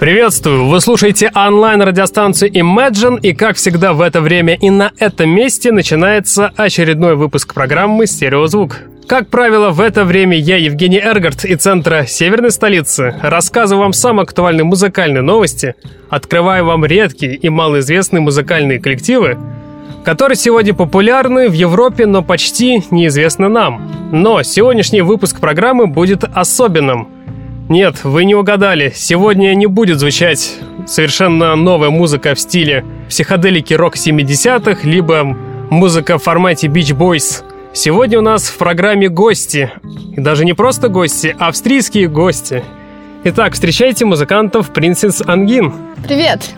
[0.00, 0.64] Приветствую!
[0.64, 6.50] Вы слушаете онлайн-радиостанцию Imagine, и как всегда в это время и на этом месте начинается
[6.56, 8.78] очередной выпуск программы «Стереозвук».
[9.06, 14.22] Как правило, в это время я, Евгений Эргард, из центра северной столицы, рассказываю вам самые
[14.22, 15.74] актуальные музыкальные новости,
[16.08, 19.36] открываю вам редкие и малоизвестные музыкальные коллективы,
[20.02, 24.10] которые сегодня популярны в Европе, но почти неизвестны нам.
[24.12, 27.08] Но сегодняшний выпуск программы будет особенным–
[27.70, 28.92] нет, вы не угадали.
[28.94, 35.24] Сегодня не будет звучать совершенно новая музыка в стиле психоделики рок 70-х, либо
[35.70, 37.44] музыка в формате Beach Boys.
[37.72, 39.70] Сегодня у нас в программе гости.
[40.16, 42.64] И даже не просто гости, а австрийские гости.
[43.22, 45.72] Итак, встречайте музыкантов Принцесс Ангин.
[46.04, 46.50] Привет!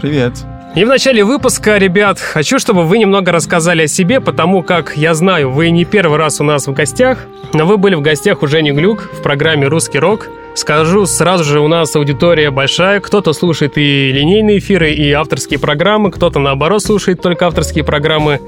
[0.00, 0.32] Привет.
[0.74, 5.14] И в начале выпуска, ребят, хочу, чтобы вы немного рассказали о себе, потому как я
[5.14, 8.46] знаю, вы не первый раз у нас в гостях, но вы были в гостях у
[8.46, 10.28] Жени Глюк в программе «Русский рок».
[10.54, 16.10] Скажу сразу же, у нас аудитория большая, кто-то слушает и линейные эфиры, и авторские программы,
[16.10, 18.40] кто-то наоборот слушает только авторские программы.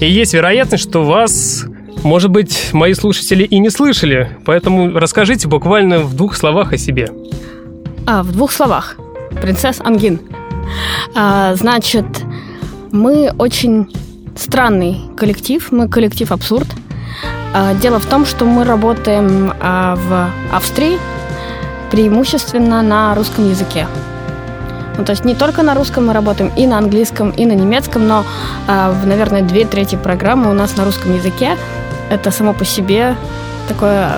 [0.00, 1.64] И есть вероятность, что вас,
[2.02, 7.10] может быть, мои слушатели и не слышали, поэтому расскажите буквально в двух словах о себе.
[8.06, 8.96] А, в двух словах.
[9.42, 10.20] Принцесс Ангин.
[11.14, 12.06] А, значит,
[12.92, 13.92] мы очень
[14.36, 16.66] странный коллектив, мы коллектив «Абсурд».
[17.54, 20.98] А, дело в том, что мы работаем а, в Австрии,
[21.90, 23.86] преимущественно на русском языке.
[24.98, 28.08] Ну, то есть не только на русском мы работаем, и на английском, и на немецком,
[28.08, 28.24] но,
[28.66, 31.56] э, наверное, две трети программы у нас на русском языке.
[32.10, 33.16] Это само по себе
[33.68, 34.10] такое...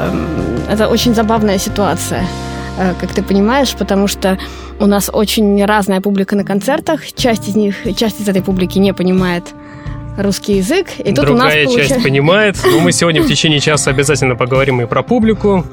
[0.70, 2.24] Это очень забавная ситуация,
[2.98, 4.38] как ты понимаешь, потому что
[4.78, 7.12] у нас очень разная публика на концертах.
[7.12, 9.44] Часть из них, часть из этой публики не понимает
[10.16, 10.88] русский язык.
[10.98, 12.56] И тут Другая у нас часть понимает.
[12.64, 15.64] Но мы сегодня в течение часа обязательно поговорим и про публику,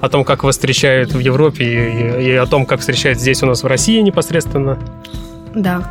[0.00, 3.46] о том, как вас встречают в Европе, и, и о том, как встречают здесь у
[3.46, 4.78] нас в России непосредственно.
[5.54, 5.82] Да.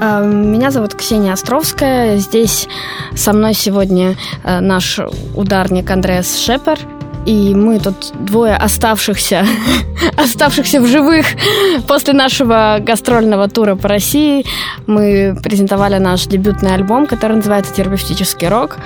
[0.00, 2.18] А, меня зовут Ксения Островская.
[2.18, 2.68] Здесь
[3.14, 5.00] со мной сегодня э, наш
[5.34, 6.78] ударник Андреас Шепер–
[7.26, 9.44] и мы тут двое оставшихся,
[10.16, 11.26] оставшихся в живых
[11.88, 14.46] после нашего гастрольного тура по России.
[14.86, 18.78] Мы презентовали наш дебютный альбом, который называется «Терапевтический рок».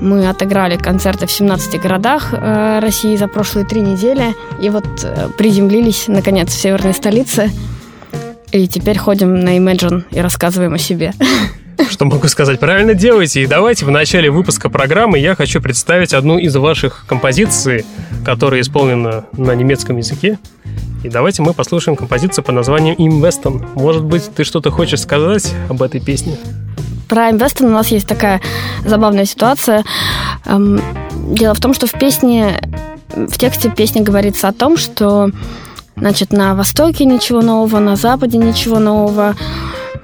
[0.00, 4.34] Мы отыграли концерты в 17 городах э, России за прошлые три недели.
[4.60, 7.50] И вот э, приземлились, наконец, в северной столице.
[8.50, 11.12] И теперь ходим на Imagine и рассказываем о себе.
[11.90, 12.60] Что могу сказать?
[12.60, 13.42] Правильно делаете.
[13.42, 17.84] И давайте в начале выпуска программы я хочу представить одну из ваших композиций,
[18.24, 20.38] которая исполнена на немецком языке.
[21.04, 23.66] И давайте мы послушаем композицию под названием «Инвестон».
[23.74, 26.36] Может быть, ты что-то хочешь сказать об этой песне?
[27.08, 28.40] Про Инвестон у нас есть такая
[28.84, 29.84] забавная ситуация.
[30.46, 30.80] Эм,
[31.34, 32.60] дело в том, что в песне,
[33.14, 35.30] в тексте песни говорится о том, что
[35.96, 39.34] значит, на Востоке ничего нового, на Западе ничего нового,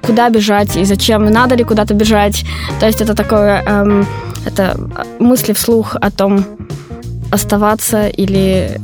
[0.03, 2.45] куда бежать и зачем, надо ли куда-то бежать.
[2.81, 4.07] То есть это такое, эм,
[4.47, 4.77] это
[5.19, 6.45] мысли вслух о том,
[7.31, 8.81] оставаться или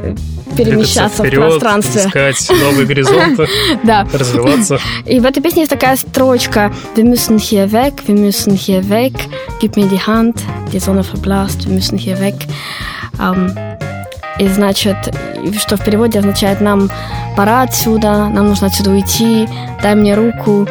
[0.57, 2.03] перемещаться вперед, в пространстве.
[2.03, 3.49] искать новые горизонты,
[3.83, 4.07] да.
[4.13, 4.79] развиваться.
[5.07, 9.15] И в этой песне есть такая строчка «Wir müssen hier weg, wir müssen hier weg,
[9.61, 10.43] gib mir die Hand,
[10.73, 12.35] die Sonne verblasst, wir müssen hier weg».
[13.19, 13.53] Um,
[14.39, 14.97] и значит,
[15.61, 16.91] что в переводе означает «нам
[17.37, 19.49] пора отсюда, нам нужно отсюда уйти,
[19.83, 20.67] дай мне руку,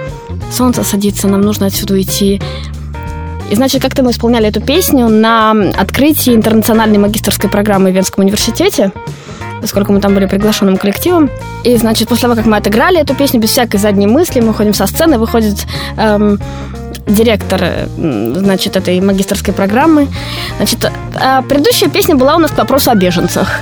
[0.54, 2.42] солнце садится, нам нужно отсюда уйти».
[3.52, 8.92] И значит, как-то мы исполняли эту песню на открытии интернациональной магистрской программы в Венском университете
[9.64, 11.30] поскольку мы там были приглашенным коллективом.
[11.64, 14.74] И, значит, после того, как мы отыграли эту песню, без всякой задней мысли, мы ходим
[14.74, 15.66] со сцены, выходит
[15.96, 16.38] эм,
[17.08, 20.10] директор, значит, этой магистрской программы.
[20.58, 23.62] Значит, а предыдущая песня была у нас к вопросу о беженцах.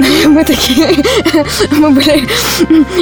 [0.26, 0.88] Мы такие,
[1.78, 2.26] мы были,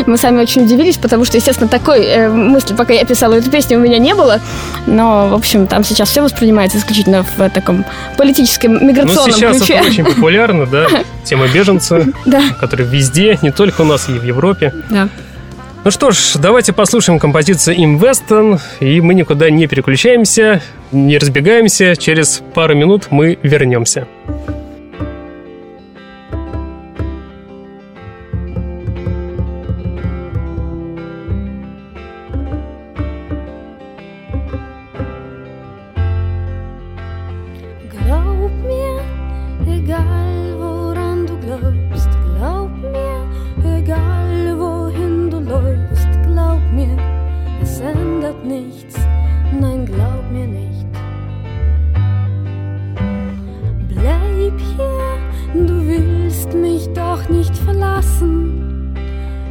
[0.07, 3.79] мы сами очень удивились, потому что, естественно, такой э, мысли, пока я писала эту песню,
[3.79, 4.41] у меня не было.
[4.87, 7.85] Но, в общем, там сейчас все воспринимается исключительно в таком
[8.17, 9.75] политическом, миграционном ну, сейчас ключе.
[9.75, 10.87] это очень популярно, да,
[11.25, 12.43] тема беженца, да.
[12.59, 14.73] которые везде, не только у нас, и в Европе.
[14.91, 15.09] Да.
[15.85, 20.61] Ну что ж, давайте послушаем композицию Им Вестон, и мы никуда не переключаемся,
[20.91, 21.97] не разбегаемся.
[21.97, 24.07] Через пару минут мы вернемся.
[54.59, 58.95] Papier, du willst mich doch nicht verlassen.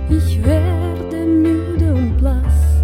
[0.10, 2.84] Ich werde müde und blass.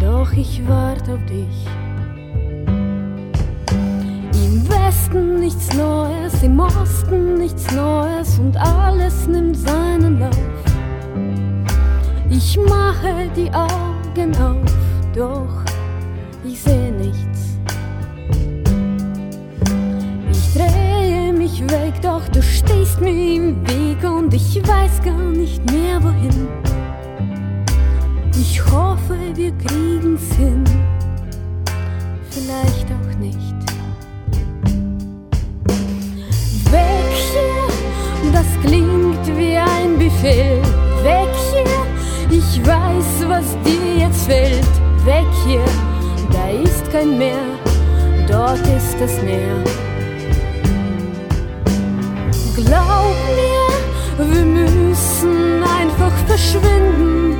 [0.00, 1.66] Doch ich warte auf dich.
[4.46, 10.36] Im Westen nichts Neues, im Osten nichts Neues und alles nimmt seinen Lauf.
[12.30, 14.72] Ich mache die Augen auf,
[15.14, 15.64] doch
[16.44, 16.92] ich sehe
[21.70, 26.48] weg, doch du stehst mir im Weg und ich weiß gar nicht mehr wohin.
[28.38, 30.64] Ich hoffe, wir kriegen's hin,
[32.30, 33.54] vielleicht auch nicht.
[36.70, 40.62] Weg hier, das klingt wie ein Befehl.
[41.02, 44.68] Weg hier, ich weiß, was dir jetzt fehlt.
[45.04, 45.64] Weg hier,
[46.30, 47.58] da ist kein Meer,
[48.28, 49.87] dort ist das Meer.
[52.64, 57.36] Glaub mir, wir müssen einfach verschwinden.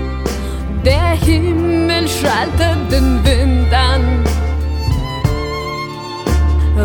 [0.84, 4.24] Der Himmel schaltet den Wind an.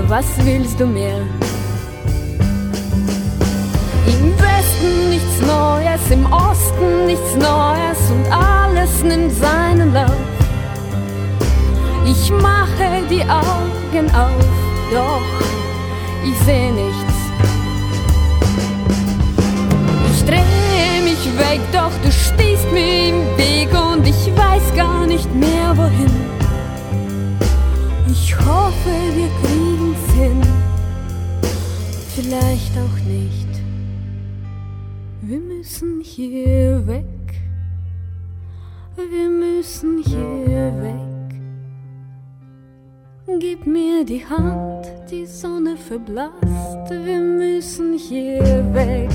[0.08, 1.22] Was willst du mehr?
[4.08, 10.12] Im Westen nichts Neues, im Osten nichts Neues und alles nimmt seinen Lauf.
[12.06, 14.46] Ich mache die Augen auf,
[14.92, 15.22] doch
[16.26, 17.03] ich seh nicht.
[21.38, 26.12] Weg, doch du stehst mir im Weg und ich weiß gar nicht mehr wohin.
[28.10, 30.42] Ich hoffe, wir kriegen's hin,
[32.16, 33.44] vielleicht auch nicht.
[35.22, 37.06] Wir müssen hier weg,
[38.96, 41.14] wir müssen hier weg.
[43.40, 49.10] Gib mir die Hand, die Sonne verblasst, wir müssen hier weg.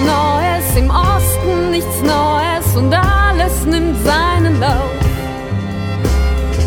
[0.00, 4.90] Neues, im Osten nichts Neues und alles nimmt seinen Lauf.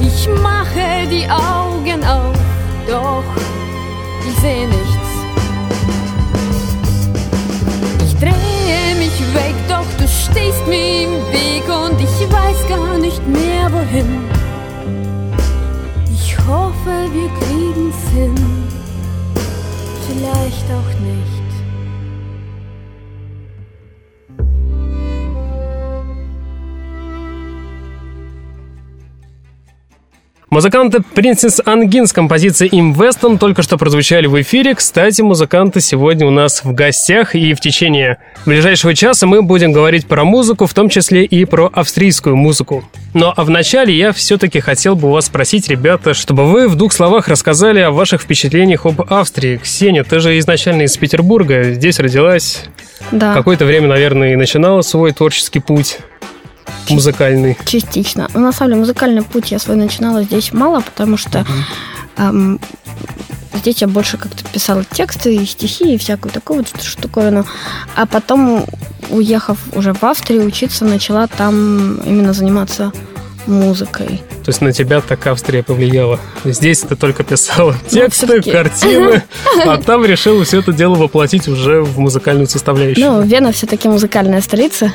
[0.01, 2.37] Ich mache die Augen auf,
[2.87, 3.23] doch
[4.27, 5.09] ich sehe nichts.
[8.05, 13.25] Ich drehe mich weg, doch du stehst mir im Weg und ich weiß gar nicht
[13.27, 14.27] mehr wohin.
[16.11, 18.35] Ich hoffe, wir kriegen's hin,
[20.07, 21.38] vielleicht auch nicht.
[30.59, 34.75] Музыканты Princess Ангин с композицией Им Вестон только что прозвучали в эфире.
[34.75, 40.05] Кстати, музыканты сегодня у нас в гостях, и в течение ближайшего часа мы будем говорить
[40.05, 42.83] про музыку, в том числе и про австрийскую музыку.
[43.13, 46.91] Но а вначале я все-таки хотел бы у вас спросить, ребята, чтобы вы в двух
[46.91, 49.55] словах рассказали о ваших впечатлениях об Австрии.
[49.55, 52.65] Ксения, ты же изначально из Петербурга, здесь родилась.
[53.13, 53.33] Да.
[53.33, 55.99] Какое-то время, наверное, и начинала свой творческий путь
[56.89, 57.57] музыкальный?
[57.65, 58.29] Частично.
[58.33, 61.45] Но ну, на самом деле музыкальный путь я свой начинала здесь мало, потому что
[62.17, 62.59] эм,
[63.53, 67.45] здесь я больше как-то писала тексты и стихи и всякую такую вот штуковину.
[67.95, 68.65] А потом,
[69.09, 72.91] уехав уже в Австрию учиться, начала там именно заниматься
[73.47, 74.21] музыкой.
[74.43, 76.19] То есть на тебя так Австрия повлияла.
[76.43, 79.23] Здесь ты только писала ну, тексты, ну, картины,
[79.65, 83.05] а там решила все это дело воплотить уже в музыкальную составляющую.
[83.05, 84.91] Ну, Вена все-таки музыкальная столица.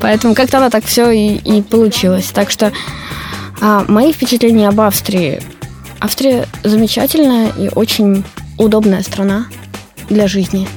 [0.00, 2.30] Поэтому как-то оно так все и, и получилось.
[2.34, 2.72] Так что
[3.60, 5.40] а, мои впечатления об Австрии.
[6.00, 8.24] Австрия замечательная и очень
[8.58, 9.46] удобная страна
[10.08, 10.68] для жизни.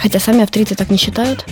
[0.00, 1.44] Хотя сами австрийцы так не считают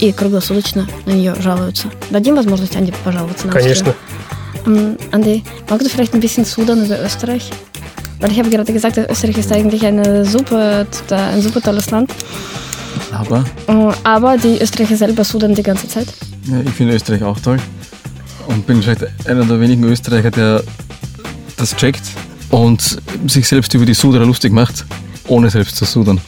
[0.00, 1.88] и круглосуточно на нее жалуются.
[2.10, 3.94] Дадим возможность Анде пожаловаться на Конечно.
[4.66, 4.98] Австрию?
[5.12, 7.50] Анди, magst du vielleicht ein bisschen Sudan über Österreich?
[8.20, 12.10] Weil ich habe gerade gesagt, Österreich ist eigentlich eine super, ein super tolles Land.
[13.12, 13.44] Aber?
[13.66, 16.06] Äh, aber die Österreicher selber sudern die ganze Zeit.
[16.46, 17.58] Ja, ich finde Österreich auch toll.
[18.46, 20.62] Und bin vielleicht einer der wenigen Österreicher, der
[21.56, 22.02] das checkt
[22.50, 24.84] und sich selbst über die Suderer lustig macht.
[25.28, 26.20] ohne selbst zu sudern.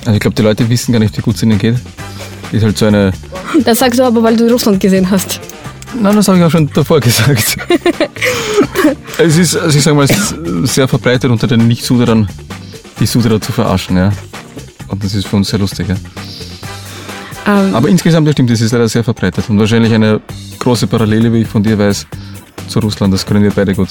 [0.00, 1.76] Also ich glaube, die Leute wissen gar nicht, wie gut es ihnen geht.
[2.53, 3.11] Ist halt so eine.
[3.65, 5.41] Das sagst du aber, weil du Russland gesehen hast.
[5.99, 7.57] Nein, das habe ich auch schon davor gesagt.
[9.17, 12.27] es ist, also ich sage mal, es ist sehr verbreitet unter den Nicht-Suderern,
[12.99, 14.11] die Suderer zu verarschen, ja.
[14.87, 15.95] Und das ist für uns sehr lustig, ja.
[17.45, 20.21] Ähm, Aber insgesamt, ja stimmt, das ist leider sehr verbreitet und wahrscheinlich eine
[20.59, 22.07] große Parallele, wie ich von dir weiß,
[22.67, 23.89] zu Руслан, das können wir beide gut.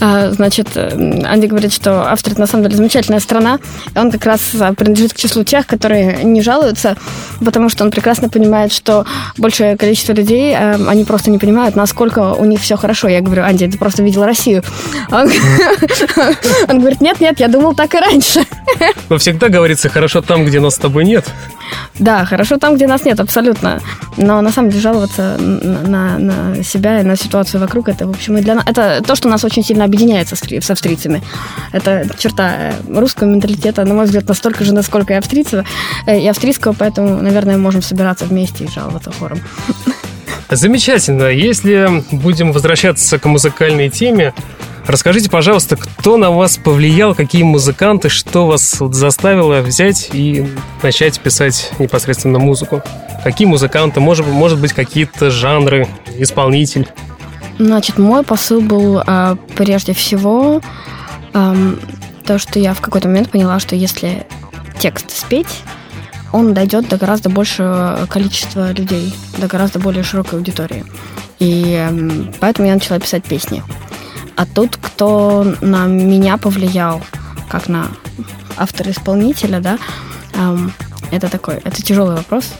[0.00, 3.58] А, Значит, Анди говорит, что Австрия на самом деле замечательная страна.
[3.94, 6.96] И он как раз а, принадлежит к числу тех, которые не жалуются,
[7.44, 9.04] потому что он прекрасно понимает, что
[9.36, 13.08] большее количество людей, э, они просто не понимают, насколько у них все хорошо.
[13.08, 14.62] Я говорю, Анди, ты просто видел Россию.
[15.10, 15.28] Он,
[16.68, 18.44] он говорит, нет, нет, я думал так и раньше.
[19.08, 21.26] Но всегда говорится хорошо там, где нас с тобой нет.
[21.98, 23.80] Да, хорошо там, где нас нет, абсолютно.
[24.16, 28.36] Но на самом деле жаловаться на, на, себя и на ситуацию вокруг, это, в общем,
[28.36, 28.64] и для нас...
[28.66, 31.22] Это то, что нас очень сильно объединяет со, с австрийцами.
[31.72, 35.64] Это черта э, русского менталитета, на мой взгляд, настолько же, насколько и австрийского,
[36.06, 39.40] э, и австрийского, поэтому, наверное, можем собираться вместе и жаловаться хором.
[40.50, 41.24] Замечательно.
[41.24, 44.32] Если будем возвращаться к музыкальной теме,
[44.86, 50.46] Расскажите, пожалуйста, кто на вас повлиял, какие музыканты, что вас заставило взять и
[50.80, 52.82] начать писать непосредственно музыку?
[53.24, 55.88] Какие музыканты, может, может быть, какие-то жанры,
[56.18, 56.86] исполнитель?
[57.58, 60.60] Значит, мой посыл был э, прежде всего
[61.34, 61.74] э,
[62.24, 64.24] то, что я в какой-то момент поняла, что если
[64.78, 65.62] текст спеть,
[66.32, 70.84] он дойдет до гораздо большего количества людей, до гораздо более широкой аудитории.
[71.38, 71.86] И
[72.40, 73.62] поэтому я начала писать песни.
[74.36, 77.02] А тут, кто на меня повлиял,
[77.48, 77.88] как на
[78.56, 79.78] автора-исполнителя, да,
[81.10, 82.52] это такой, это тяжелый вопрос,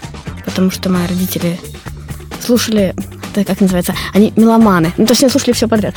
[0.45, 1.59] потому что мои родители
[2.41, 2.95] слушали
[3.35, 4.95] это как называется, они меломаны.
[4.97, 5.95] Ну, то есть они слушали все подряд.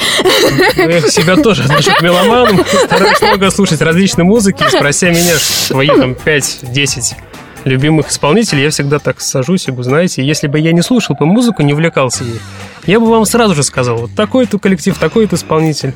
[0.75, 2.65] Ну, я себя тоже отношу к меломанам.
[2.85, 4.63] Стараюсь много слушать различной музыки.
[4.67, 7.15] Спрося меня свои там 5-10
[7.65, 11.25] любимых исполнителей, я всегда так сажусь и, вы знаете, если бы я не слушал бы
[11.25, 12.39] музыку, не увлекался ей,
[12.85, 15.93] я бы вам сразу же сказал, вот такой-то коллектив, такой-то исполнитель.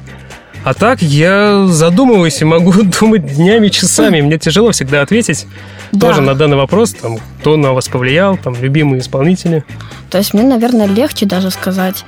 [0.63, 4.22] А так я задумываюсь и могу думать днями, часами.
[4.22, 5.46] Мне тяжело всегда ответить
[5.91, 6.08] да.
[6.08, 9.65] тоже на данный вопрос, там, кто на вас повлиял, там, любимые исполнители.
[10.10, 12.05] То есть мне, наверное, легче даже сказать,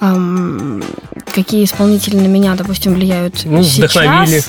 [0.00, 0.82] эм,
[1.34, 3.90] какие исполнители на меня, допустим, влияют ну, сейчас.
[3.90, 4.42] Вдохновили.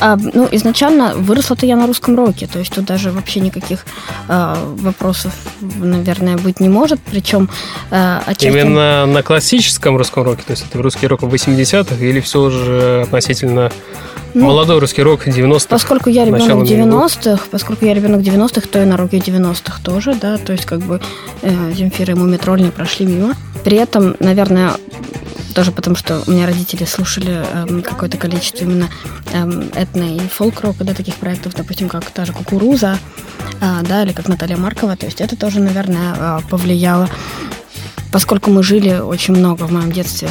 [0.00, 3.84] А, ну, изначально выросла-то я на русском роке, то есть тут даже вообще никаких
[4.28, 7.50] э, вопросов, наверное, быть не может, причем
[7.90, 8.46] э, отчасти...
[8.46, 13.02] Именно на классическом русском роке, то есть это русский рок в 80-х или все же
[13.02, 13.70] относительно
[14.34, 15.66] ну, Молодой русский рок 90-х.
[15.68, 20.38] Поскольку я ребенок 90-х, поскольку я ребенок 90-х, то и на роке 90-х тоже, да,
[20.38, 21.00] то есть как бы
[21.42, 23.34] э, Земфира и Мумитроль не прошли мимо.
[23.64, 24.74] При этом, наверное,
[25.54, 28.88] тоже потому, что у меня родители слушали э, какое-то количество именно
[29.32, 32.98] э, этно и фолк-рока, да, таких проектов, допустим, как та же «Кукуруза»,
[33.60, 37.08] э, да, или как Наталья Маркова, то есть это тоже, наверное, э, повлияло.
[38.12, 40.28] Поскольку мы жили очень много в моем детстве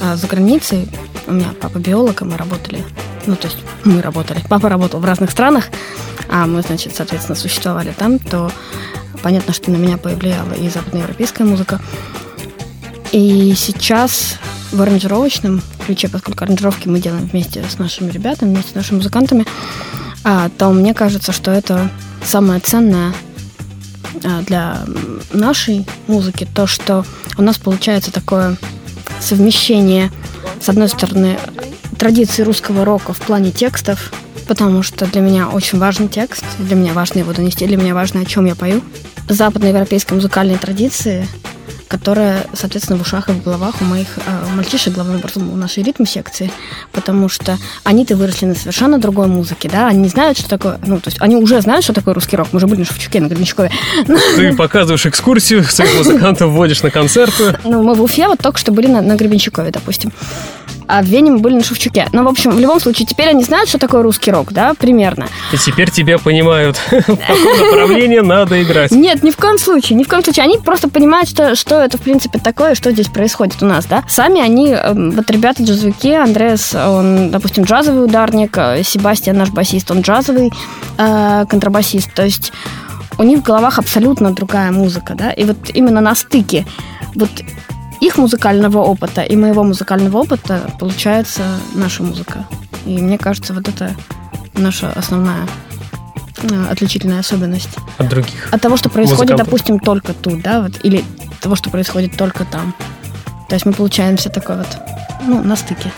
[0.00, 0.88] э, за границей,
[1.26, 2.84] у меня папа биолог, и мы работали
[3.26, 5.66] ну, то есть мы работали, папа работал в разных странах,
[6.28, 8.50] а мы, значит, соответственно, существовали там, то
[9.22, 11.80] понятно, что на меня повлияла и западноевропейская музыка.
[13.16, 14.34] И сейчас
[14.72, 19.46] в аранжировочном ключе, поскольку аранжировки мы делаем вместе с нашими ребятами, вместе с нашими музыкантами,
[20.22, 21.90] а, то мне кажется, что это
[22.22, 23.14] самое ценное
[24.22, 24.84] а, для
[25.32, 27.06] нашей музыки, то, что
[27.38, 28.58] у нас получается такое
[29.18, 30.12] совмещение,
[30.60, 31.38] с одной стороны,
[31.98, 34.12] традиции русского рока в плане текстов,
[34.46, 38.20] потому что для меня очень важен текст, для меня важно его донести, для меня важно,
[38.20, 38.82] о чем я пою.
[39.26, 41.26] Западноевропейской музыкальной традиции,
[41.88, 45.82] которая, соответственно, в ушах и в головах у моих э, мальчишек, главным образом, у нашей
[45.82, 46.50] ритм-секции,
[46.92, 51.08] потому что они-то выросли на совершенно другой музыке, да, они знают, что такое, ну, то
[51.08, 53.70] есть они уже знают, что такое русский рок, мы уже были на Шевчуке, на Гребенщикове.
[54.36, 57.58] Ты показываешь экскурсию, своих музыкантов вводишь на концерты.
[57.64, 60.12] Ну, мы в Уфе вот только что были на, на Гребенщикове, допустим
[60.88, 62.08] а в Вене мы были на Шевчуке.
[62.12, 65.28] Ну, в общем, в любом случае, теперь они знают, что такое русский рок, да, примерно.
[65.52, 68.90] И теперь тебя понимают, в каком направлении надо играть.
[68.90, 70.44] Нет, ни в коем случае, ни в коем случае.
[70.44, 74.04] Они просто понимают, что, что это, в принципе, такое, что здесь происходит у нас, да.
[74.08, 79.90] Сами они, эм, вот ребята джазовики, Андреас, он, допустим, джазовый ударник, э, Себастьян, наш басист,
[79.90, 80.52] он джазовый
[80.98, 82.52] э, контрабасист, то есть
[83.18, 86.66] у них в головах абсолютно другая музыка, да, и вот именно на стыке
[87.14, 87.30] вот
[88.00, 91.42] их музыкального опыта и моего музыкального опыта получается
[91.74, 92.46] наша музыка.
[92.84, 93.94] И мне кажется, вот это
[94.54, 95.46] наша основная
[96.42, 97.76] э, отличительная особенность.
[97.98, 98.48] От других.
[98.52, 99.46] От того, что происходит, музыкантов.
[99.46, 101.04] допустим, только тут, да, вот, или
[101.40, 102.74] того, что происходит только там.
[103.48, 104.68] То есть мы получаемся такой вот,
[105.26, 105.90] ну, на стыке.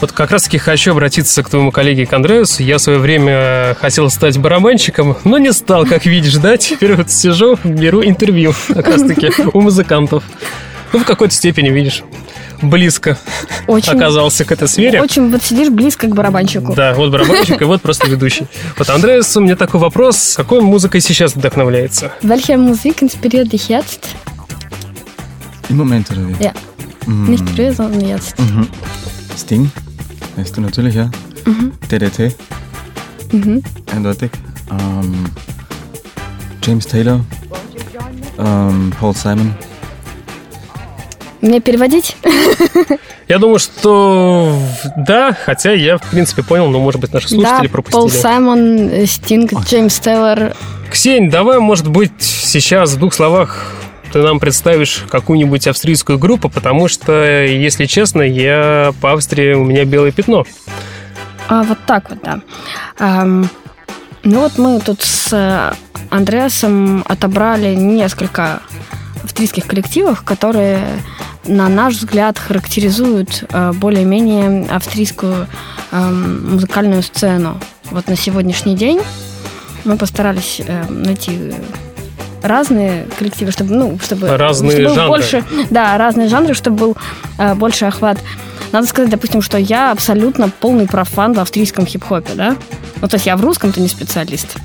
[0.00, 2.62] Вот как раз таки хочу обратиться к твоему коллеге к Андреасу.
[2.62, 6.56] Я в свое время хотел стать барабанщиком, но не стал, как видишь, да?
[6.56, 10.22] Теперь вот сижу, беру интервью как раз таки у музыкантов.
[10.92, 12.02] Ну, в какой-то степени, видишь,
[12.62, 13.18] близко
[13.66, 15.00] очень, оказался к этой сфере.
[15.00, 16.74] Очень вот сидишь близко к барабанщику.
[16.74, 18.46] Да, вот барабанщик и вот просто ведущий.
[18.76, 20.34] Вот, Андреас, у меня такой вопрос.
[20.36, 22.12] Какой музыкой сейчас вдохновляется?
[22.22, 24.08] Welche Musik inspiriert dich jetzt?
[25.68, 26.42] Im Moment, oder wie?
[26.42, 26.52] Ja.
[27.06, 27.30] Mm.
[27.30, 28.38] Nicht früher, sondern jetzt.
[28.38, 28.68] Mhm.
[29.36, 29.70] Sting,
[30.36, 31.10] weißt du natürlich, ja.
[31.44, 31.72] Mhm.
[31.90, 32.34] DDT.
[33.32, 33.62] Mhm.
[33.92, 34.30] Eindeutig.
[34.70, 35.26] Ähm,
[36.62, 37.20] James Taylor.
[38.38, 39.54] Ähm, Paul Simon.
[41.40, 42.16] Мне переводить?
[43.28, 44.58] Я думаю, что
[44.96, 48.00] да, хотя я, в принципе, понял, но, может быть, наши слушатели да, пропустили.
[48.00, 50.54] Пол Саймон, Стинг, Джеймс Тейлор.
[50.90, 53.72] Ксень, давай, может быть, сейчас в двух словах
[54.12, 59.84] ты нам представишь какую-нибудь австрийскую группу, потому что, если честно, я по Австрии, у меня
[59.84, 60.44] белое пятно.
[61.48, 62.40] А, вот так вот, да.
[62.98, 63.46] Um,
[64.24, 65.76] ну вот мы тут с
[66.10, 68.60] Андреасом отобрали несколько
[69.28, 70.80] австрийских коллективов, которые,
[71.46, 75.46] на наш взгляд, характеризуют э, более-менее австрийскую
[75.92, 77.60] э, музыкальную сцену.
[77.90, 79.00] Вот на сегодняшний день
[79.84, 81.52] мы постарались э, найти
[82.42, 85.08] разные коллективы, чтобы, ну, чтобы, разные чтобы жанры.
[85.08, 86.96] больше, да, разные жанры, чтобы был
[87.38, 88.18] э, больше охват.
[88.72, 92.56] Надо сказать, допустим, что я абсолютно полный профан в австрийском хип-хопе, да?
[93.02, 94.56] Ну, то есть я в русском-то не специалист.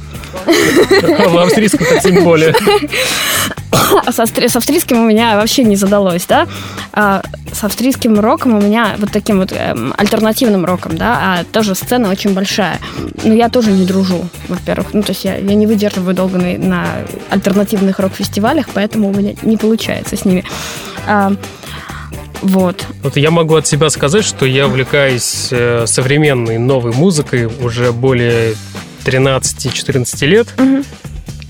[0.46, 2.56] В австрийском тем более.
[4.06, 6.48] А с, австрийским у меня вообще не задалось, да.
[6.92, 11.76] А с австрийским роком у меня вот таким вот эм, альтернативным роком, да, а тоже
[11.76, 12.80] сцена очень большая.
[13.24, 14.94] Но я тоже не дружу, во-первых.
[14.94, 16.86] Ну, то есть я, я не выдерживаю долго на, на
[17.30, 20.44] альтернативных рок-фестивалях, поэтому у меня не получается с ними.
[21.08, 21.34] А,
[22.42, 22.86] вот.
[23.02, 28.56] Вот я могу от себя сказать, что я увлекаюсь э, современной новой музыкой уже более
[29.06, 30.48] 13-14 лет.
[30.58, 30.84] Угу.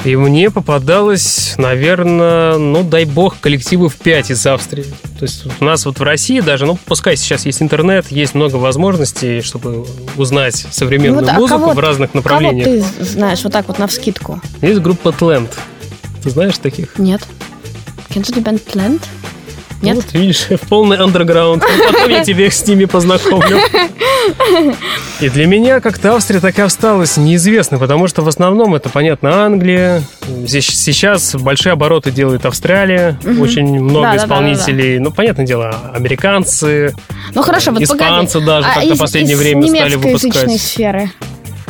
[0.03, 4.83] И мне попадалось, наверное, ну, дай бог, коллективов 5 из Австрии.
[5.17, 8.57] То есть у нас вот в России даже, ну, пускай сейчас есть интернет, есть много
[8.57, 9.85] возможностей, чтобы
[10.17, 12.65] узнать современную ну, вот, а музыку кого, в разных направлениях.
[12.65, 14.41] Кого ты знаешь вот так вот на вскидку?
[14.61, 15.49] Есть группа Tlent.
[16.21, 16.97] Ты знаешь таких?
[16.97, 17.21] Нет.
[18.09, 19.01] Kennst du die Band Tlent?
[19.81, 19.95] Нет?
[19.95, 21.63] Вот, видишь, полный андерграунд.
[21.87, 23.59] Потом я тебе с ними познакомлю.
[25.19, 29.45] И для меня как-то Австрия так и осталась неизвестной, потому что в основном это, понятно,
[29.45, 30.01] Англия.
[30.27, 33.17] Здесь сейчас большие обороты делает Австралия.
[33.23, 33.41] Угу.
[33.41, 34.97] Очень много да, исполнителей.
[34.97, 36.95] Да, да, ну, понятное дело, американцы.
[37.33, 38.45] Ну, хорошо, вот Испанцы погоди.
[38.45, 40.61] даже а как-то в последнее время стали выпускать.
[40.61, 41.11] сферы?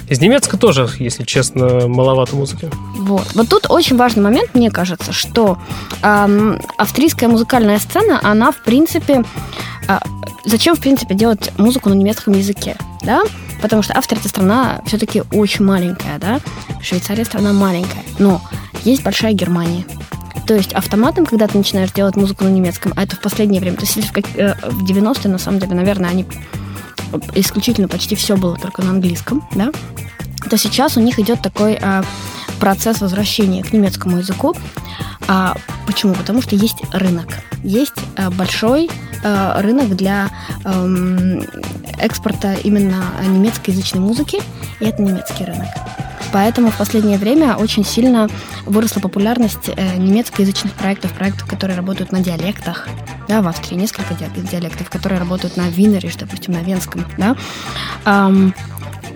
[0.09, 2.69] Из немецкого тоже, если честно, маловато музыки.
[2.97, 3.33] Вот.
[3.33, 5.57] Вот тут очень важный момент, мне кажется, что
[6.01, 9.23] эм, австрийская музыкальная сцена, она, в принципе,
[9.87, 9.97] э,
[10.45, 13.23] зачем, в принципе, делать музыку на немецком языке, да?
[13.61, 16.41] Потому что Австрия это страна все-таки очень маленькая, да?
[16.81, 18.41] Швейцария страна маленькая, но
[18.83, 19.85] есть большая Германия.
[20.45, 23.77] То есть автоматом, когда ты начинаешь делать музыку на немецком, а это в последнее время,
[23.77, 26.25] то есть в, э, в 90-е, на самом деле, наверное, они
[27.35, 29.71] исключительно почти все было только на английском, да,
[30.49, 32.03] то сейчас у них идет такой а,
[32.59, 34.55] процесс возвращения к немецкому языку.
[35.27, 36.13] А, почему?
[36.13, 37.27] Потому что есть рынок.
[37.63, 38.89] Есть а, большой
[39.23, 40.29] а, рынок для
[40.63, 40.87] а,
[41.99, 44.39] экспорта именно немецкоязычной музыки,
[44.79, 45.67] и это немецкий рынок.
[46.33, 48.27] Поэтому в последнее время очень сильно
[48.65, 52.87] выросла популярность э, немецкоязычных проектов, проектов, которые работают на диалектах.
[53.27, 57.05] Да, в Австрии несколько диалектов, которые работают на винере, допустим, на венском.
[57.17, 57.37] Да.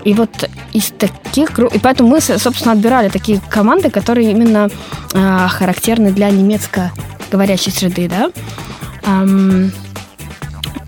[0.06, 1.58] И вот из таких.
[1.60, 4.70] И поэтому мы, собственно, отбирали такие команды, которые именно
[5.14, 6.92] э, характерны для немецко
[7.32, 8.32] говорящей среды, да.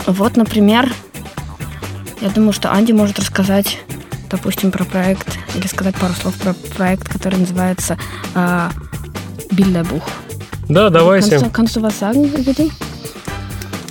[0.05, 0.93] Вот, например,
[2.21, 3.79] я думаю, что Анди может рассказать,
[4.30, 7.96] допустим, про проект, или сказать пару слов про проект, который называется
[8.34, 8.68] э,
[9.52, 10.02] Bilderbuch.
[10.68, 11.30] Да, давайте.
[11.30, 12.70] Kannst du, kannst du was sagen über die?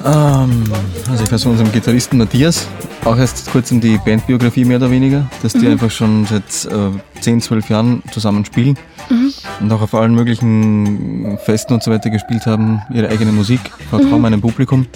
[0.06, 0.64] Ähm,
[1.10, 2.68] also ich weiß von unserem Gitarristen Matthias,
[3.06, 5.74] auch erst kurz in die Bandbiografie mehr oder weniger, dass die mhm.
[5.74, 8.78] einfach schon seit äh, 10, 12 Jahren zusammen spielen
[9.10, 9.32] mhm.
[9.62, 14.00] und auch auf allen möglichen Festen und so weiter gespielt haben, ihre eigene Musik, vor
[14.00, 14.26] kaum mhm.
[14.26, 14.88] einem Publikum.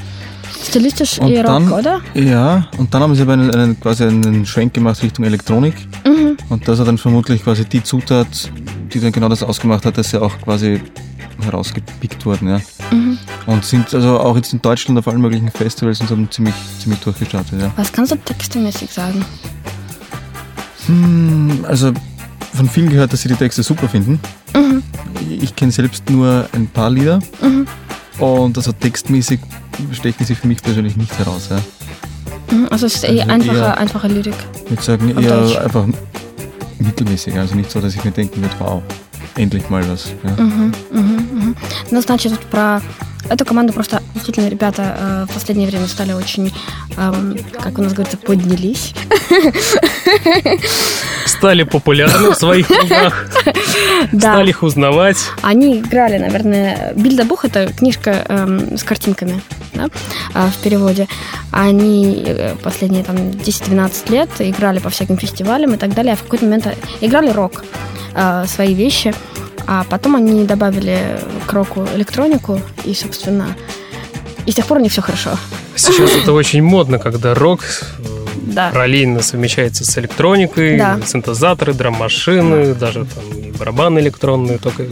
[0.72, 2.00] Stilistisch und eher dann, Rock, oder?
[2.14, 5.74] Ja, und dann haben sie aber einen, einen, quasi einen Schwenk gemacht Richtung Elektronik.
[6.06, 6.38] Mhm.
[6.48, 8.50] Und das hat dann vermutlich quasi die Zutat,
[8.92, 10.80] die dann genau das ausgemacht hat, dass sie auch quasi
[11.42, 12.48] herausgepickt wurden.
[12.48, 12.60] Ja.
[12.90, 13.18] Mhm.
[13.46, 17.00] Und sind also auch jetzt in Deutschland auf allen möglichen Festivals und haben ziemlich, ziemlich
[17.00, 17.60] durchgestartet.
[17.60, 17.70] Ja.
[17.76, 19.24] Was kannst du textemäßig sagen?
[20.86, 21.92] Hm, also
[22.54, 24.20] von vielen gehört, dass sie die Texte super finden.
[24.54, 24.82] Mhm.
[25.28, 27.18] Ich kenne selbst nur ein paar Lieder.
[27.42, 27.66] Mhm.
[28.18, 29.40] Und also textmäßig
[29.92, 31.48] stechen sie für mich persönlich nicht heraus.
[31.50, 31.58] Ja.
[32.70, 34.34] Also es ist also einfache, eher, einfache Lyrik.
[34.64, 35.56] Ich würde sagen, eher Deutsch.
[35.56, 35.86] einfach
[36.78, 37.38] mittelmäßig.
[37.38, 38.82] Also nicht so, dass ich mir denken würde, wow,
[39.36, 40.12] endlich mal was.
[40.22, 40.32] Ja.
[40.32, 41.54] Угу, угу, угу.
[41.90, 42.80] Ну, значит, про
[43.28, 46.52] эту команду просто действительно ребята э, в последнее время стали очень,
[46.96, 48.94] э, как у нас говорится, поднялись.
[51.26, 53.26] Стали популярны в своих кругах.
[54.12, 54.34] Да.
[54.34, 55.18] Стали их узнавать.
[55.40, 56.92] Они играли, наверное...
[56.94, 59.40] Бильдабух— это книжка э, с картинками
[59.72, 59.88] да,
[60.34, 61.08] э, в переводе.
[61.50, 66.14] Они э, последние там 10-12 лет играли по всяким фестивалям и так далее.
[66.14, 66.66] А в какой-то момент
[67.00, 67.64] играли рок,
[68.14, 69.14] э, свои вещи.
[69.66, 73.56] А потом они добавили к року электронику, и, собственно,
[74.46, 75.30] и с тех пор у них все хорошо.
[75.74, 77.60] Сейчас это очень модно, когда рок
[78.34, 78.70] да.
[78.70, 81.00] параллельно совмещается с электроникой, да.
[81.04, 82.74] синтезаторы, драм-машины, да.
[82.74, 84.86] даже там и барабаны электронные, только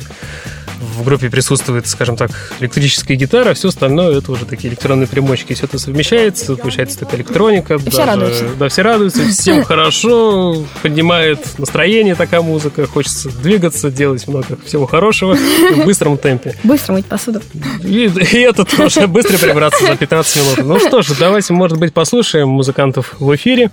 [1.01, 5.55] в группе присутствует, скажем так, электрическая гитара, все остальное это уже такие электронные примочки.
[5.55, 7.75] Все это совмещается, получается такая электроника.
[7.75, 8.45] И даже, все радуются.
[8.59, 15.35] Да, все радуются, всем хорошо, поднимает настроение такая музыка, хочется двигаться, делать много всего хорошего
[15.35, 16.57] в быстром темпе.
[16.63, 17.41] Быстро мыть посуду.
[17.83, 20.67] И, и это тоже быстро прибраться за 15 минут.
[20.67, 23.71] Ну что ж, давайте, может быть, послушаем музыкантов в эфире,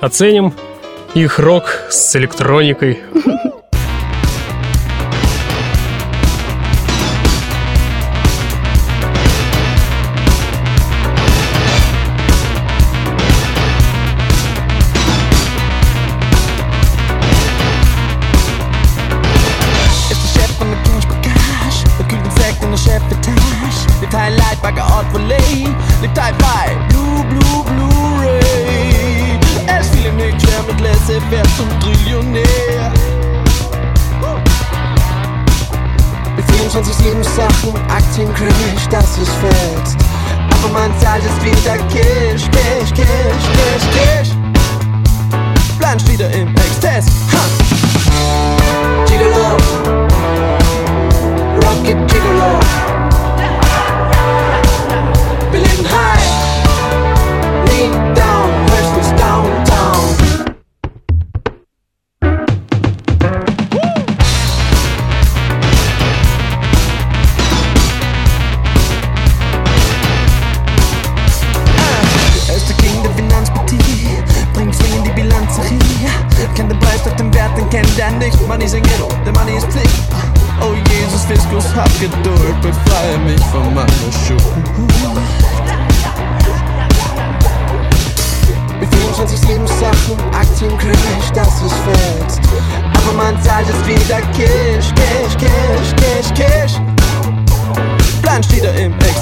[0.00, 0.54] оценим
[1.14, 3.00] их рок с электроникой.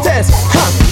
[0.05, 0.31] test.
[0.51, 0.84] Huh.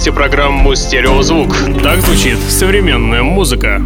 [0.00, 1.54] Слушаете программу «Стереозвук».
[1.82, 3.82] Так звучит современная музыка.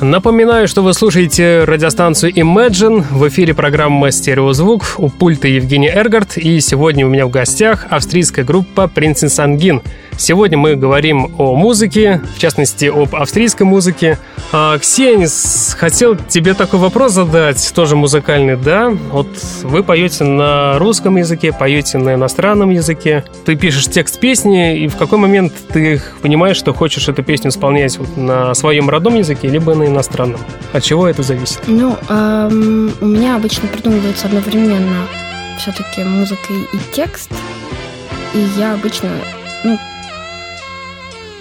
[0.00, 3.04] Напоминаю, что вы слушаете радиостанцию Imagine.
[3.10, 4.84] В эфире программа «Стереозвук».
[4.98, 6.36] У пульта Евгений Эргард.
[6.36, 9.82] И сегодня у меня в гостях австрийская группа Принцесс Ангин.
[10.18, 14.18] Сегодня мы говорим о музыке, в частности, об австрийской музыке.
[14.50, 15.28] А, Ксения,
[15.76, 18.90] хотел тебе такой вопрос задать, тоже музыкальный, да?
[19.12, 19.28] Вот
[19.62, 23.24] вы поете на русском языке, поете на иностранном языке.
[23.44, 27.96] Ты пишешь текст песни, и в какой момент ты понимаешь, что хочешь эту песню исполнять
[27.96, 30.40] вот на своем родном языке, либо на иностранном?
[30.72, 31.60] От чего это зависит?
[31.68, 35.06] Ну, эм, у меня обычно придумывается одновременно
[35.60, 37.30] все-таки музыка и текст.
[38.34, 39.10] И я обычно,
[39.62, 39.78] ну,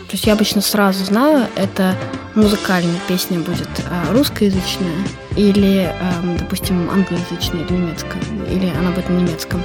[0.08, 1.94] то есть я обычно сразу знаю, это
[2.34, 4.94] музыкальная песня будет а, русскоязычная
[5.36, 5.94] или,
[6.40, 9.62] допустим, англоязычная или немецкая, или она будет на немецком.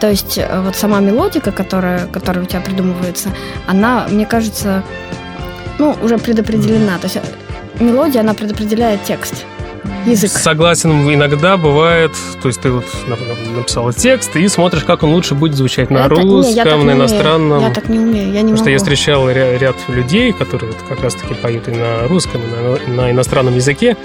[0.00, 3.28] То есть э, вот сама мелодика, которая, которая у тебя придумывается,
[3.66, 4.82] она, мне кажется,
[5.78, 6.98] ну, уже предопределена.
[6.98, 9.44] То есть э, мелодия, она предопределяет текст
[10.06, 10.30] язык.
[10.30, 12.12] Согласен, иногда бывает,
[12.42, 12.84] то есть ты вот
[13.56, 17.60] написала текст и смотришь, как он лучше будет звучать на это, русском, не, на иностранном.
[17.60, 18.62] Я так не умею, я не Потому могу.
[18.62, 22.94] что я встречал ряд людей, которые вот как раз-таки поют и на русском, и на,
[22.94, 23.96] на иностранном языке.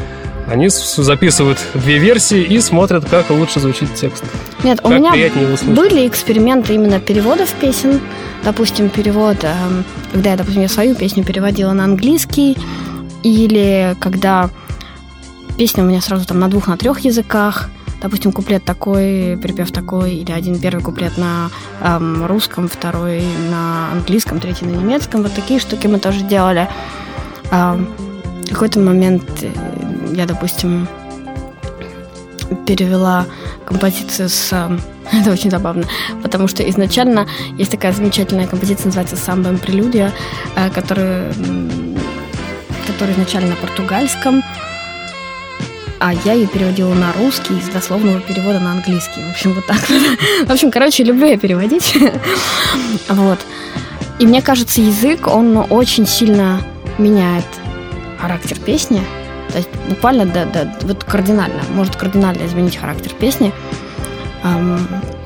[0.48, 4.24] Они записывают две версии и смотрят, как лучше звучит текст.
[4.64, 8.00] Нет, как у меня были эксперименты именно переводов песен.
[8.44, 9.84] Допустим, перевод, эм,
[10.14, 12.58] когда я, допустим, я свою песню переводила на английский,
[13.24, 14.52] или когда
[15.58, 17.70] Песня у меня сразу там на двух, на трех языках.
[18.02, 21.50] Допустим, куплет такой, припев такой, или один первый куплет на
[21.82, 25.24] эм, русском, второй на английском, третий на немецком.
[25.24, 26.68] Вот такие штуки мы тоже делали.
[27.52, 27.88] Эм,
[28.46, 29.50] в какой-то момент э,
[30.14, 30.90] я, допустим,
[32.68, 33.26] перевела
[33.66, 34.52] композицию с...
[35.12, 35.86] Это очень забавно,
[36.22, 40.12] потому что изначально есть такая замечательная композиция, называется «Самбо прелюдия»,
[40.56, 41.34] э, которая,
[42.86, 44.44] которая изначально на португальском,
[46.00, 49.22] а я ее переводила на русский из дословного перевода на английский.
[49.22, 49.80] В общем, вот так.
[50.46, 51.98] В общем, короче, люблю я переводить.
[53.10, 53.40] Вот.
[54.20, 56.62] И мне кажется, язык, он очень сильно
[56.98, 57.46] меняет
[58.18, 59.02] характер песни.
[59.50, 63.54] То есть буквально, да, да, вот кардинально, может кардинально изменить характер песни.